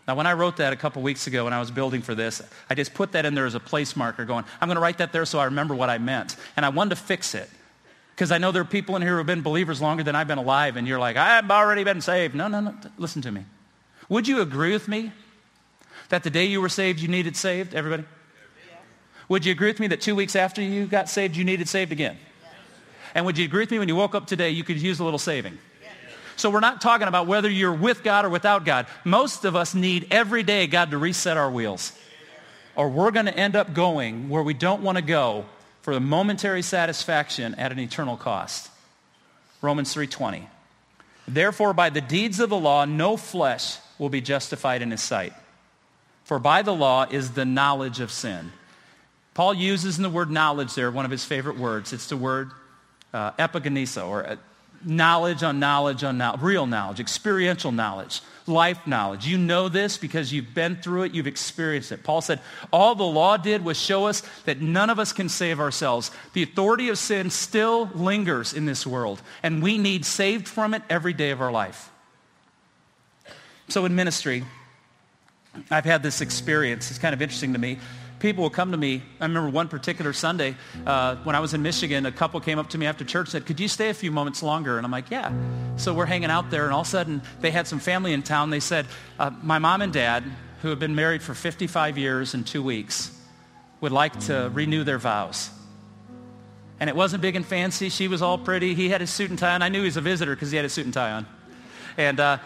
Now, 0.07 0.15
when 0.15 0.25
I 0.25 0.33
wrote 0.33 0.55
that 0.57 0.71
a 0.71 0.77
couple 0.77 1.01
weeks 1.01 1.27
ago 1.27 1.43
when 1.43 1.51
I 1.51 1.59
was 1.59 1.69
building 1.69 2.01
for 2.01 2.15
this, 2.15 2.41
I 2.69 2.75
just 2.75 2.93
put 2.93 3.11
that 3.11 3.25
in 3.25 3.35
there 3.35 3.45
as 3.45 3.55
a 3.55 3.59
place 3.59 3.97
marker 3.97 4.23
going, 4.23 4.45
I'm 4.61 4.69
going 4.69 4.77
to 4.77 4.81
write 4.81 4.99
that 4.99 5.11
there 5.11 5.25
so 5.25 5.37
I 5.37 5.45
remember 5.45 5.75
what 5.75 5.89
I 5.89 5.97
meant. 5.97 6.37
And 6.55 6.65
I 6.65 6.69
wanted 6.69 6.91
to 6.91 6.95
fix 6.95 7.35
it. 7.35 7.49
Because 8.15 8.31
I 8.31 8.37
know 8.37 8.53
there 8.53 8.61
are 8.61 8.65
people 8.65 8.95
in 8.95 9.01
here 9.01 9.11
who 9.11 9.17
have 9.17 9.27
been 9.27 9.41
believers 9.41 9.81
longer 9.81 10.01
than 10.01 10.15
I've 10.15 10.29
been 10.29 10.37
alive, 10.37 10.77
and 10.77 10.87
you're 10.87 10.97
like, 10.97 11.17
I've 11.17 11.51
already 11.51 11.83
been 11.83 11.99
saved. 11.99 12.35
No, 12.35 12.47
no, 12.47 12.61
no. 12.61 12.73
Listen 12.97 13.21
to 13.23 13.31
me. 13.33 13.43
Would 14.07 14.29
you 14.29 14.39
agree 14.39 14.71
with 14.71 14.87
me 14.87 15.11
that 16.09 16.23
the 16.23 16.29
day 16.29 16.45
you 16.45 16.61
were 16.61 16.69
saved, 16.69 16.99
you 16.99 17.07
needed 17.07 17.35
saved? 17.35 17.73
Everybody? 17.73 18.03
Yeah. 18.03 18.75
Would 19.29 19.45
you 19.45 19.51
agree 19.51 19.69
with 19.69 19.79
me 19.79 19.87
that 19.87 20.01
two 20.01 20.15
weeks 20.15 20.35
after 20.35 20.61
you 20.61 20.85
got 20.85 21.09
saved, 21.09 21.35
you 21.35 21.43
needed 21.43 21.67
saved 21.67 21.91
again? 21.91 22.17
Yeah. 22.41 22.49
And 23.15 23.25
would 23.25 23.37
you 23.37 23.45
agree 23.45 23.61
with 23.61 23.71
me 23.71 23.79
when 23.79 23.87
you 23.87 23.95
woke 23.95 24.15
up 24.15 24.27
today, 24.27 24.51
you 24.51 24.63
could 24.63 24.81
use 24.81 24.99
a 24.99 25.03
little 25.03 25.19
saving? 25.19 25.57
So 26.37 26.51
we're 26.51 26.59
not 26.59 26.81
talking 26.81 27.07
about 27.07 27.25
whether 27.25 27.49
you're 27.49 27.73
with 27.73 28.03
God 28.03 28.23
or 28.23 28.29
without 28.29 28.63
God. 28.63 28.85
Most 29.03 29.43
of 29.43 29.55
us 29.55 29.73
need 29.73 30.07
every 30.11 30.43
day 30.43 30.67
God 30.67 30.91
to 30.91 30.97
reset 30.99 31.35
our 31.35 31.49
wheels. 31.49 31.93
Or 32.75 32.89
we're 32.89 33.09
going 33.09 33.25
to 33.25 33.35
end 33.35 33.55
up 33.55 33.73
going 33.73 34.29
where 34.29 34.43
we 34.43 34.53
don't 34.53 34.83
want 34.83 34.99
to 34.99 35.01
go 35.01 35.45
for 35.81 35.95
the 35.95 35.99
momentary 35.99 36.61
satisfaction 36.61 37.55
at 37.55 37.71
an 37.71 37.79
eternal 37.79 38.17
cost. 38.17 38.69
Romans 39.63 39.95
3:20. 39.95 40.43
Therefore 41.27 41.73
by 41.73 41.89
the 41.89 42.01
deeds 42.01 42.39
of 42.39 42.49
the 42.49 42.57
law 42.57 42.85
no 42.85 43.17
flesh 43.17 43.77
will 43.97 44.09
be 44.09 44.21
justified 44.21 44.83
in 44.83 44.91
his 44.91 45.01
sight. 45.01 45.33
For 46.27 46.39
by 46.39 46.61
the 46.61 46.73
law 46.73 47.05
is 47.09 47.31
the 47.31 47.45
knowledge 47.45 48.01
of 48.01 48.11
sin. 48.11 48.51
Paul 49.33 49.53
uses 49.53 49.95
in 49.95 50.03
the 50.03 50.09
word 50.09 50.29
knowledge 50.29 50.75
there 50.75 50.91
one 50.91 51.05
of 51.05 51.11
his 51.11 51.23
favorite 51.23 51.57
words. 51.57 51.93
It's 51.93 52.07
the 52.07 52.17
word 52.17 52.51
uh, 53.13 53.31
or 53.39 54.27
uh, 54.27 54.35
knowledge 54.83 55.41
on 55.41 55.61
knowledge 55.61 56.03
on 56.03 56.17
knowledge, 56.17 56.41
real 56.41 56.65
knowledge, 56.65 56.99
experiential 56.99 57.71
knowledge, 57.71 58.19
life 58.45 58.85
knowledge. 58.85 59.25
You 59.25 59.37
know 59.37 59.69
this 59.69 59.97
because 59.97 60.33
you've 60.33 60.53
been 60.53 60.75
through 60.75 61.03
it, 61.03 61.13
you've 61.13 61.27
experienced 61.27 61.93
it. 61.93 62.03
Paul 62.03 62.19
said, 62.19 62.41
all 62.73 62.93
the 62.93 63.05
law 63.05 63.37
did 63.37 63.63
was 63.63 63.79
show 63.79 64.05
us 64.07 64.21
that 64.43 64.59
none 64.59 64.89
of 64.89 64.99
us 64.99 65.13
can 65.13 65.29
save 65.29 65.61
ourselves. 65.61 66.11
The 66.33 66.43
authority 66.43 66.89
of 66.89 66.97
sin 66.97 67.29
still 67.29 67.89
lingers 67.95 68.53
in 68.53 68.65
this 68.65 68.85
world, 68.85 69.21
and 69.43 69.63
we 69.63 69.77
need 69.77 70.03
saved 70.05 70.49
from 70.49 70.73
it 70.73 70.81
every 70.89 71.13
day 71.13 71.29
of 71.29 71.39
our 71.39 71.53
life. 71.53 71.89
So 73.69 73.85
in 73.85 73.95
ministry, 73.95 74.43
I've 75.69 75.85
had 75.85 76.03
this 76.03 76.21
experience. 76.21 76.89
It's 76.89 76.99
kind 76.99 77.13
of 77.13 77.21
interesting 77.21 77.53
to 77.53 77.59
me. 77.59 77.79
People 78.19 78.43
will 78.43 78.49
come 78.49 78.71
to 78.71 78.77
me. 78.77 79.03
I 79.19 79.25
remember 79.25 79.49
one 79.49 79.67
particular 79.67 80.11
Sunday 80.11 80.55
uh, 80.85 81.17
when 81.17 81.35
I 81.35 81.39
was 81.39 81.53
in 81.53 81.61
Michigan, 81.61 82.05
a 82.07 82.11
couple 82.11 82.39
came 82.39 82.57
up 82.57 82.69
to 82.71 82.77
me 82.77 82.87
after 82.87 83.05
church 83.05 83.27
and 83.27 83.31
said, 83.31 83.45
could 83.45 83.59
you 83.59 83.67
stay 83.67 83.89
a 83.89 83.93
few 83.93 84.11
moments 84.11 84.41
longer? 84.41 84.77
And 84.77 84.85
I'm 84.85 84.91
like, 84.91 85.11
yeah. 85.11 85.31
So 85.75 85.93
we're 85.93 86.07
hanging 86.07 86.31
out 86.31 86.49
there, 86.49 86.65
and 86.65 86.73
all 86.73 86.81
of 86.81 86.87
a 86.87 86.89
sudden 86.89 87.21
they 87.41 87.51
had 87.51 87.67
some 87.67 87.79
family 87.79 88.13
in 88.13 88.23
town. 88.23 88.49
They 88.49 88.59
said, 88.59 88.87
uh, 89.19 89.29
my 89.43 89.59
mom 89.59 89.83
and 89.83 89.93
dad, 89.93 90.23
who 90.63 90.69
have 90.69 90.79
been 90.79 90.95
married 90.95 91.21
for 91.21 91.35
55 91.35 91.97
years 91.97 92.33
and 92.33 92.45
two 92.45 92.63
weeks, 92.63 93.11
would 93.81 93.91
like 93.91 94.19
to 94.21 94.49
renew 94.53 94.83
their 94.83 94.97
vows. 94.97 95.51
And 96.79 96.89
it 96.89 96.95
wasn't 96.95 97.21
big 97.21 97.35
and 97.35 97.45
fancy. 97.45 97.89
She 97.89 98.07
was 98.07 98.23
all 98.23 98.37
pretty. 98.37 98.73
He 98.73 98.89
had 98.89 99.01
his 99.01 99.11
suit 99.11 99.29
and 99.29 99.37
tie 99.37 99.53
on. 99.53 99.61
I 99.61 99.69
knew 99.69 99.79
he 99.79 99.85
was 99.85 99.97
a 99.97 100.01
visitor 100.01 100.35
because 100.35 100.49
he 100.49 100.57
had 100.57 100.63
his 100.63 100.73
suit 100.73 100.85
and 100.85 100.93
tie 100.93 101.11
on. 101.11 101.25
And 101.97 102.19
uh, 102.19 102.37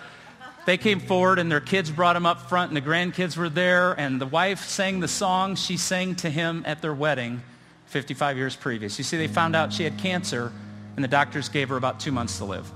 they 0.65 0.78
came 0.78 1.00
forward 1.00 1.39
and 1.39 1.52
their 1.52 1.60
kids 1.60 1.89
brought 1.89 2.15
him 2.15 2.26
up 2.26 2.50
front 2.50 2.69
and 2.69 2.78
the 2.78 2.82
grandkids 2.82 3.36
were 3.36 3.50
there 3.50 3.93
and 3.93 4.21
the 4.21 4.28
wife 4.28 4.65
sang 4.65 5.00
the 5.00 5.08
song 5.08 5.56
she 5.56 5.78
sang 5.78 6.15
to 6.15 6.30
him 6.30 6.63
at 6.65 6.82
their 6.82 6.93
wedding 6.93 7.41
55 7.88 8.38
years 8.38 8.56
previous. 8.56 8.97
You 8.97 9.04
see, 9.04 9.17
they 9.17 9.28
found 9.28 9.56
out 9.56 9.74
she 9.74 9.84
had 9.84 9.97
cancer 9.97 10.52
and 10.95 11.04
the 11.04 11.10
doctors 11.10 11.50
gave 11.50 11.69
her 11.69 11.78
about 11.78 12.00
two 12.00 12.12
months 12.12 12.38
to 12.38 12.45
live. 12.45 12.69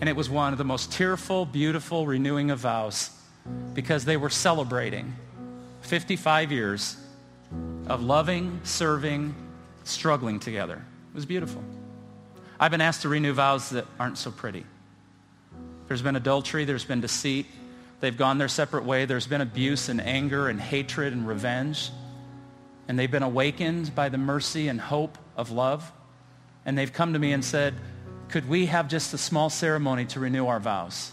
And 0.00 0.08
it 0.08 0.16
was 0.16 0.28
one 0.28 0.52
of 0.52 0.58
the 0.58 0.64
most 0.64 0.92
tearful, 0.92 1.46
beautiful 1.46 2.06
renewing 2.06 2.50
of 2.50 2.58
vows 2.58 3.10
because 3.72 4.04
they 4.04 4.16
were 4.16 4.28
celebrating 4.28 5.14
55 5.82 6.52
years 6.52 6.96
of 7.86 8.02
loving, 8.02 8.60
serving, 8.64 9.34
struggling 9.84 10.40
together. 10.40 10.74
It 10.74 11.14
was 11.14 11.26
beautiful. 11.26 11.62
I've 12.58 12.70
been 12.70 12.80
asked 12.80 13.02
to 13.02 13.08
renew 13.08 13.32
vows 13.32 13.70
that 13.70 13.86
aren't 13.98 14.18
so 14.18 14.30
pretty. 14.30 14.64
There's 15.88 16.02
been 16.02 16.16
adultery, 16.16 16.64
there's 16.64 16.84
been 16.84 17.00
deceit. 17.00 17.46
They've 18.00 18.16
gone 18.16 18.38
their 18.38 18.48
separate 18.48 18.84
way. 18.84 19.04
There's 19.04 19.26
been 19.26 19.40
abuse 19.40 19.88
and 19.88 20.00
anger 20.00 20.48
and 20.48 20.60
hatred 20.60 21.12
and 21.12 21.26
revenge. 21.26 21.90
And 22.88 22.98
they've 22.98 23.10
been 23.10 23.22
awakened 23.22 23.94
by 23.94 24.08
the 24.08 24.18
mercy 24.18 24.68
and 24.68 24.80
hope 24.80 25.16
of 25.36 25.50
love. 25.50 25.90
And 26.64 26.76
they've 26.76 26.92
come 26.92 27.12
to 27.14 27.18
me 27.18 27.32
and 27.32 27.44
said, 27.44 27.74
could 28.28 28.48
we 28.48 28.66
have 28.66 28.88
just 28.88 29.14
a 29.14 29.18
small 29.18 29.50
ceremony 29.50 30.04
to 30.06 30.20
renew 30.20 30.46
our 30.46 30.60
vows? 30.60 31.12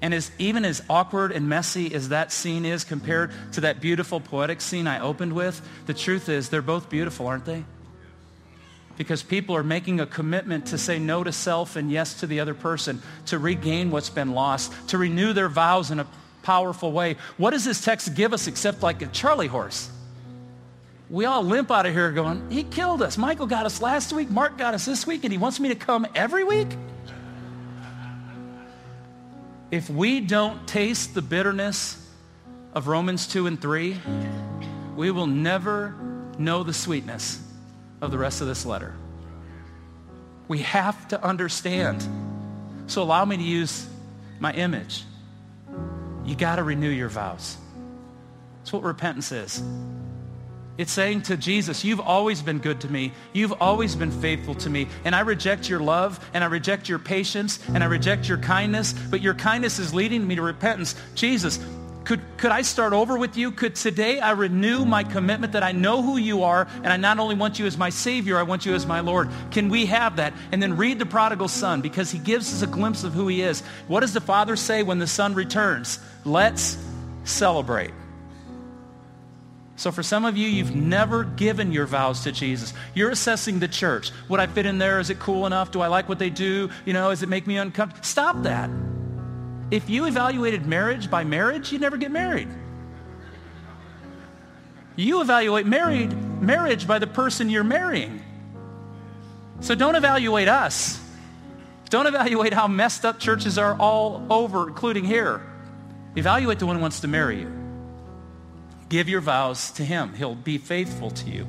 And 0.00 0.14
as, 0.14 0.30
even 0.38 0.64
as 0.64 0.82
awkward 0.88 1.32
and 1.32 1.48
messy 1.48 1.94
as 1.94 2.10
that 2.10 2.30
scene 2.30 2.64
is 2.64 2.84
compared 2.84 3.32
to 3.52 3.62
that 3.62 3.80
beautiful 3.80 4.20
poetic 4.20 4.60
scene 4.60 4.86
I 4.86 5.00
opened 5.00 5.32
with, 5.32 5.66
the 5.86 5.94
truth 5.94 6.28
is 6.28 6.48
they're 6.48 6.62
both 6.62 6.88
beautiful, 6.88 7.26
aren't 7.26 7.46
they? 7.46 7.64
Because 8.96 9.22
people 9.22 9.56
are 9.56 9.62
making 9.62 10.00
a 10.00 10.06
commitment 10.06 10.66
to 10.66 10.78
say 10.78 10.98
no 10.98 11.24
to 11.24 11.32
self 11.32 11.76
and 11.76 11.90
yes 11.90 12.20
to 12.20 12.26
the 12.26 12.40
other 12.40 12.54
person, 12.54 13.02
to 13.26 13.38
regain 13.38 13.90
what's 13.90 14.10
been 14.10 14.32
lost, 14.32 14.72
to 14.88 14.98
renew 14.98 15.32
their 15.32 15.48
vows 15.48 15.90
in 15.90 16.00
a 16.00 16.06
powerful 16.42 16.92
way. 16.92 17.16
What 17.36 17.50
does 17.50 17.64
this 17.64 17.80
text 17.80 18.14
give 18.14 18.32
us 18.32 18.46
except 18.46 18.82
like 18.82 19.02
a 19.02 19.06
Charlie 19.06 19.48
horse? 19.48 19.90
We 21.10 21.26
all 21.26 21.42
limp 21.42 21.70
out 21.70 21.86
of 21.86 21.92
here 21.92 22.10
going, 22.12 22.50
he 22.50 22.64
killed 22.64 23.02
us. 23.02 23.18
Michael 23.18 23.46
got 23.46 23.66
us 23.66 23.82
last 23.82 24.12
week. 24.12 24.30
Mark 24.30 24.56
got 24.56 24.74
us 24.74 24.84
this 24.84 25.06
week, 25.06 25.24
and 25.24 25.32
he 25.32 25.38
wants 25.38 25.60
me 25.60 25.68
to 25.68 25.74
come 25.74 26.06
every 26.14 26.44
week? 26.44 26.68
If 29.70 29.90
we 29.90 30.20
don't 30.20 30.66
taste 30.66 31.14
the 31.14 31.22
bitterness 31.22 32.00
of 32.74 32.86
Romans 32.86 33.26
2 33.26 33.46
and 33.46 33.60
3, 33.60 33.96
we 34.96 35.10
will 35.10 35.26
never 35.26 35.94
know 36.38 36.62
the 36.62 36.72
sweetness 36.72 37.43
of 38.00 38.10
the 38.10 38.18
rest 38.18 38.40
of 38.40 38.46
this 38.46 38.66
letter. 38.66 38.94
We 40.48 40.58
have 40.58 41.08
to 41.08 41.22
understand. 41.22 42.06
So 42.86 43.02
allow 43.02 43.24
me 43.24 43.36
to 43.36 43.42
use 43.42 43.86
my 44.38 44.52
image. 44.52 45.04
You 46.24 46.34
got 46.34 46.56
to 46.56 46.62
renew 46.62 46.90
your 46.90 47.08
vows. 47.08 47.56
That's 48.58 48.72
what 48.72 48.82
repentance 48.82 49.32
is. 49.32 49.62
It's 50.76 50.90
saying 50.90 51.22
to 51.22 51.36
Jesus, 51.36 51.84
you've 51.84 52.00
always 52.00 52.42
been 52.42 52.58
good 52.58 52.80
to 52.80 52.88
me. 52.88 53.12
You've 53.32 53.52
always 53.60 53.94
been 53.94 54.10
faithful 54.10 54.56
to 54.56 54.70
me. 54.70 54.88
And 55.04 55.14
I 55.14 55.20
reject 55.20 55.68
your 55.68 55.78
love, 55.78 56.18
and 56.34 56.42
I 56.42 56.48
reject 56.48 56.88
your 56.88 56.98
patience, 56.98 57.60
and 57.68 57.84
I 57.84 57.86
reject 57.86 58.28
your 58.28 58.38
kindness, 58.38 58.92
but 58.92 59.20
your 59.20 59.34
kindness 59.34 59.78
is 59.78 59.94
leading 59.94 60.26
me 60.26 60.34
to 60.34 60.42
repentance. 60.42 60.96
Jesus, 61.14 61.60
could, 62.04 62.20
could 62.36 62.50
I 62.50 62.62
start 62.62 62.92
over 62.92 63.18
with 63.18 63.36
you? 63.36 63.50
Could 63.50 63.74
today 63.74 64.20
I 64.20 64.32
renew 64.32 64.84
my 64.84 65.04
commitment 65.04 65.54
that 65.54 65.62
I 65.62 65.72
know 65.72 66.02
who 66.02 66.18
you 66.18 66.42
are 66.42 66.68
and 66.76 66.88
I 66.88 66.96
not 66.98 67.18
only 67.18 67.34
want 67.34 67.58
you 67.58 67.66
as 67.66 67.78
my 67.78 67.88
Savior, 67.88 68.36
I 68.36 68.42
want 68.42 68.66
you 68.66 68.74
as 68.74 68.86
my 68.86 69.00
Lord. 69.00 69.30
Can 69.50 69.70
we 69.70 69.86
have 69.86 70.16
that? 70.16 70.34
And 70.52 70.62
then 70.62 70.76
read 70.76 70.98
the 70.98 71.06
prodigal 71.06 71.48
son 71.48 71.80
because 71.80 72.10
he 72.10 72.18
gives 72.18 72.52
us 72.52 72.62
a 72.62 72.66
glimpse 72.66 73.04
of 73.04 73.14
who 73.14 73.28
he 73.28 73.40
is. 73.40 73.62
What 73.88 74.00
does 74.00 74.12
the 74.12 74.20
father 74.20 74.54
say 74.54 74.82
when 74.82 74.98
the 74.98 75.06
son 75.06 75.34
returns? 75.34 75.98
Let's 76.24 76.76
celebrate. 77.24 77.92
So 79.76 79.90
for 79.90 80.02
some 80.02 80.24
of 80.24 80.36
you, 80.36 80.46
you've 80.46 80.76
never 80.76 81.24
given 81.24 81.72
your 81.72 81.86
vows 81.86 82.22
to 82.24 82.32
Jesus. 82.32 82.74
You're 82.94 83.10
assessing 83.10 83.58
the 83.58 83.66
church. 83.66 84.12
Would 84.28 84.40
I 84.40 84.46
fit 84.46 84.66
in 84.66 84.78
there? 84.78 85.00
Is 85.00 85.10
it 85.10 85.18
cool 85.18 85.46
enough? 85.46 85.72
Do 85.72 85.80
I 85.80 85.88
like 85.88 86.08
what 86.08 86.18
they 86.18 86.30
do? 86.30 86.70
You 86.84 86.92
know, 86.92 87.10
does 87.10 87.22
it 87.22 87.28
make 87.28 87.46
me 87.46 87.56
uncomfortable? 87.56 88.04
Stop 88.04 88.42
that. 88.42 88.70
If 89.74 89.90
you 89.90 90.04
evaluated 90.04 90.66
marriage 90.66 91.10
by 91.10 91.24
marriage, 91.24 91.72
you'd 91.72 91.80
never 91.80 91.96
get 91.96 92.12
married. 92.12 92.46
You 94.94 95.20
evaluate 95.20 95.66
married 95.66 96.12
marriage 96.40 96.86
by 96.86 97.00
the 97.00 97.08
person 97.08 97.50
you're 97.50 97.64
marrying. 97.64 98.22
So 99.58 99.74
don't 99.74 99.96
evaluate 99.96 100.46
us. 100.46 101.00
Don't 101.90 102.06
evaluate 102.06 102.52
how 102.52 102.68
messed 102.68 103.04
up 103.04 103.18
churches 103.18 103.58
are 103.58 103.76
all 103.80 104.24
over, 104.30 104.68
including 104.68 105.02
here. 105.02 105.42
Evaluate 106.14 106.60
the 106.60 106.66
one 106.66 106.76
who 106.76 106.82
wants 106.82 107.00
to 107.00 107.08
marry 107.08 107.40
you. 107.40 107.52
Give 108.88 109.08
your 109.08 109.22
vows 109.22 109.72
to 109.72 109.84
him. 109.84 110.14
He'll 110.14 110.36
be 110.36 110.58
faithful 110.58 111.10
to 111.10 111.28
you. 111.28 111.48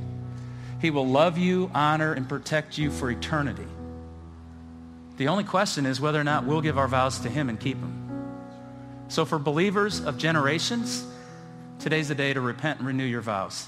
He 0.82 0.90
will 0.90 1.08
love 1.08 1.38
you, 1.38 1.70
honor, 1.76 2.14
and 2.14 2.28
protect 2.28 2.80
you 2.80 2.90
for 2.90 3.12
eternity. 3.12 3.68
The 5.18 5.28
only 5.28 5.44
question 5.44 5.86
is 5.86 6.02
whether 6.02 6.20
or 6.20 6.24
not 6.24 6.48
we'll 6.48 6.62
give 6.62 6.80
our 6.80 6.88
vows 6.88 7.20
to 7.20 7.30
him 7.30 7.50
and 7.50 7.60
keep 7.60 7.80
them. 7.80 8.05
So 9.08 9.26
for 9.26 9.40
believers 9.40 10.04
of 10.04 10.18
generations, 10.18 11.06
today's 11.80 12.08
the 12.08 12.16
day 12.16 12.34
to 12.34 12.42
repent 12.42 12.80
and 12.80 12.88
renew 12.88 13.04
your 13.04 13.22
vows. 13.22 13.68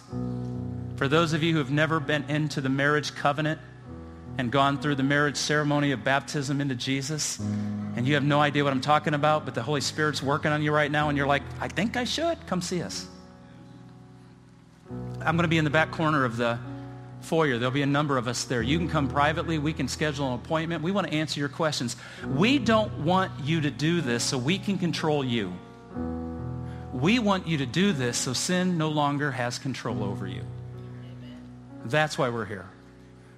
For 0.95 1.07
those 1.07 1.33
of 1.33 1.43
you 1.43 1.53
who 1.53 1.59
have 1.59 1.71
never 1.71 1.99
been 1.99 2.23
into 2.29 2.59
the 2.59 2.69
marriage 2.69 3.13
covenant 3.13 3.61
and 4.39 4.51
gone 4.51 4.79
through 4.79 4.95
the 4.95 5.03
marriage 5.03 5.37
ceremony 5.37 5.91
of 5.91 6.03
baptism 6.03 6.59
into 6.59 6.75
Jesus, 6.75 7.39
and 7.39 8.07
you 8.07 8.15
have 8.15 8.23
no 8.23 8.39
idea 8.39 8.63
what 8.63 8.73
I'm 8.73 8.81
talking 8.81 9.13
about, 9.13 9.45
but 9.45 9.55
the 9.55 9.61
Holy 9.61 9.81
Spirit's 9.81 10.21
working 10.21 10.51
on 10.51 10.61
you 10.61 10.71
right 10.71 10.91
now, 10.91 11.09
and 11.09 11.17
you're 11.17 11.27
like, 11.27 11.43
I 11.59 11.67
think 11.67 11.97
I 11.97 12.03
should, 12.03 12.37
come 12.47 12.61
see 12.61 12.81
us. 12.81 13.07
I'm 14.89 15.35
going 15.35 15.43
to 15.43 15.47
be 15.47 15.57
in 15.57 15.65
the 15.65 15.69
back 15.69 15.91
corner 15.91 16.23
of 16.25 16.37
the 16.37 16.59
foyer. 17.21 17.57
There'll 17.57 17.71
be 17.71 17.81
a 17.81 17.85
number 17.85 18.17
of 18.17 18.27
us 18.27 18.45
there. 18.45 18.61
You 18.61 18.77
can 18.77 18.89
come 18.89 19.07
privately. 19.07 19.57
We 19.57 19.73
can 19.73 19.87
schedule 19.87 20.27
an 20.27 20.35
appointment. 20.35 20.83
We 20.83 20.91
want 20.91 21.07
to 21.07 21.13
answer 21.13 21.39
your 21.39 21.49
questions. 21.49 21.95
We 22.25 22.59
don't 22.59 22.99
want 22.99 23.31
you 23.43 23.61
to 23.61 23.71
do 23.71 24.01
this 24.01 24.23
so 24.23 24.37
we 24.37 24.57
can 24.59 24.77
control 24.77 25.23
you. 25.23 25.53
We 26.93 27.19
want 27.19 27.47
you 27.47 27.57
to 27.59 27.65
do 27.65 27.93
this 27.93 28.17
so 28.17 28.33
sin 28.33 28.77
no 28.77 28.89
longer 28.89 29.31
has 29.31 29.59
control 29.59 30.03
over 30.03 30.25
you. 30.25 30.43
That's 31.85 32.17
why 32.17 32.29
we're 32.29 32.45
here. 32.45 32.67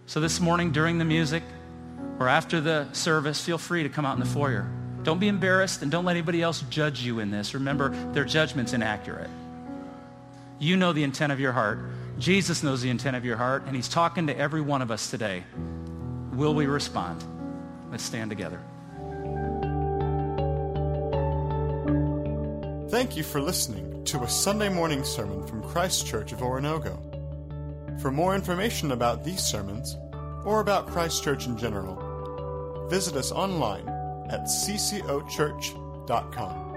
So 0.06 0.20
this 0.20 0.39
morning 0.39 0.72
during 0.72 0.98
the 0.98 1.06
music 1.06 1.44
or 2.20 2.28
after 2.28 2.62
the 2.62 2.92
service, 2.94 3.44
feel 3.44 3.58
free 3.58 3.84
to 3.84 3.89
come 3.89 4.06
out 4.06 4.13
in 4.13 4.20
the 4.20 4.26
foyer. 4.26 4.70
Don't 5.04 5.20
be 5.20 5.28
embarrassed 5.28 5.82
and 5.82 5.92
don't 5.92 6.06
let 6.06 6.13
anybody 6.13 6.42
else 6.42 6.62
judge 6.70 7.02
you 7.02 7.20
in 7.20 7.32
this. 7.32 7.54
Remember, 7.54 7.89
their 8.12 8.26
judgment's 8.26 8.74
inaccurate. 8.74 9.30
You 10.60 10.76
know 10.76 10.92
the 10.92 11.04
intent 11.04 11.32
of 11.32 11.39
your 11.39 11.54
heart. 11.54 11.80
Jesus 12.19 12.62
knows 12.63 12.82
the 12.82 12.89
intent 12.89 13.15
of 13.15 13.23
your 13.23 13.38
heart, 13.38 13.63
and 13.65 13.73
he's 13.75 13.88
talking 13.88 14.27
to 14.27 14.38
every 14.38 14.62
one 14.62 14.82
of 14.82 14.91
us 14.91 15.10
today. 15.10 15.45
Will 16.34 16.53
we 16.53 16.67
respond? 16.67 17.23
Let's 17.91 18.03
stand 18.03 18.29
together. 18.29 18.60
Thank 22.89 23.15
you 23.15 23.23
for 23.23 23.39
listening 23.39 24.03
to 24.05 24.23
a 24.23 24.27
Sunday 24.27 24.67
morning 24.67 25.05
sermon 25.05 25.47
from 25.47 25.63
Christ 25.63 26.05
Church 26.05 26.34
of 26.34 26.39
Oronogo. 26.39 26.99
For 28.01 28.12
more 28.12 28.36
information 28.36 28.91
about 28.91 29.23
these 29.23 29.41
sermons, 29.41 29.95
or 30.43 30.60
about 30.60 30.88
Christ 30.88 31.23
Church 31.23 31.45
in 31.45 31.58
general, 31.58 32.88
visit 32.89 33.15
us 33.15 33.32
online 33.32 33.88
at 34.29 34.43
ccochurch.com. 34.43 36.68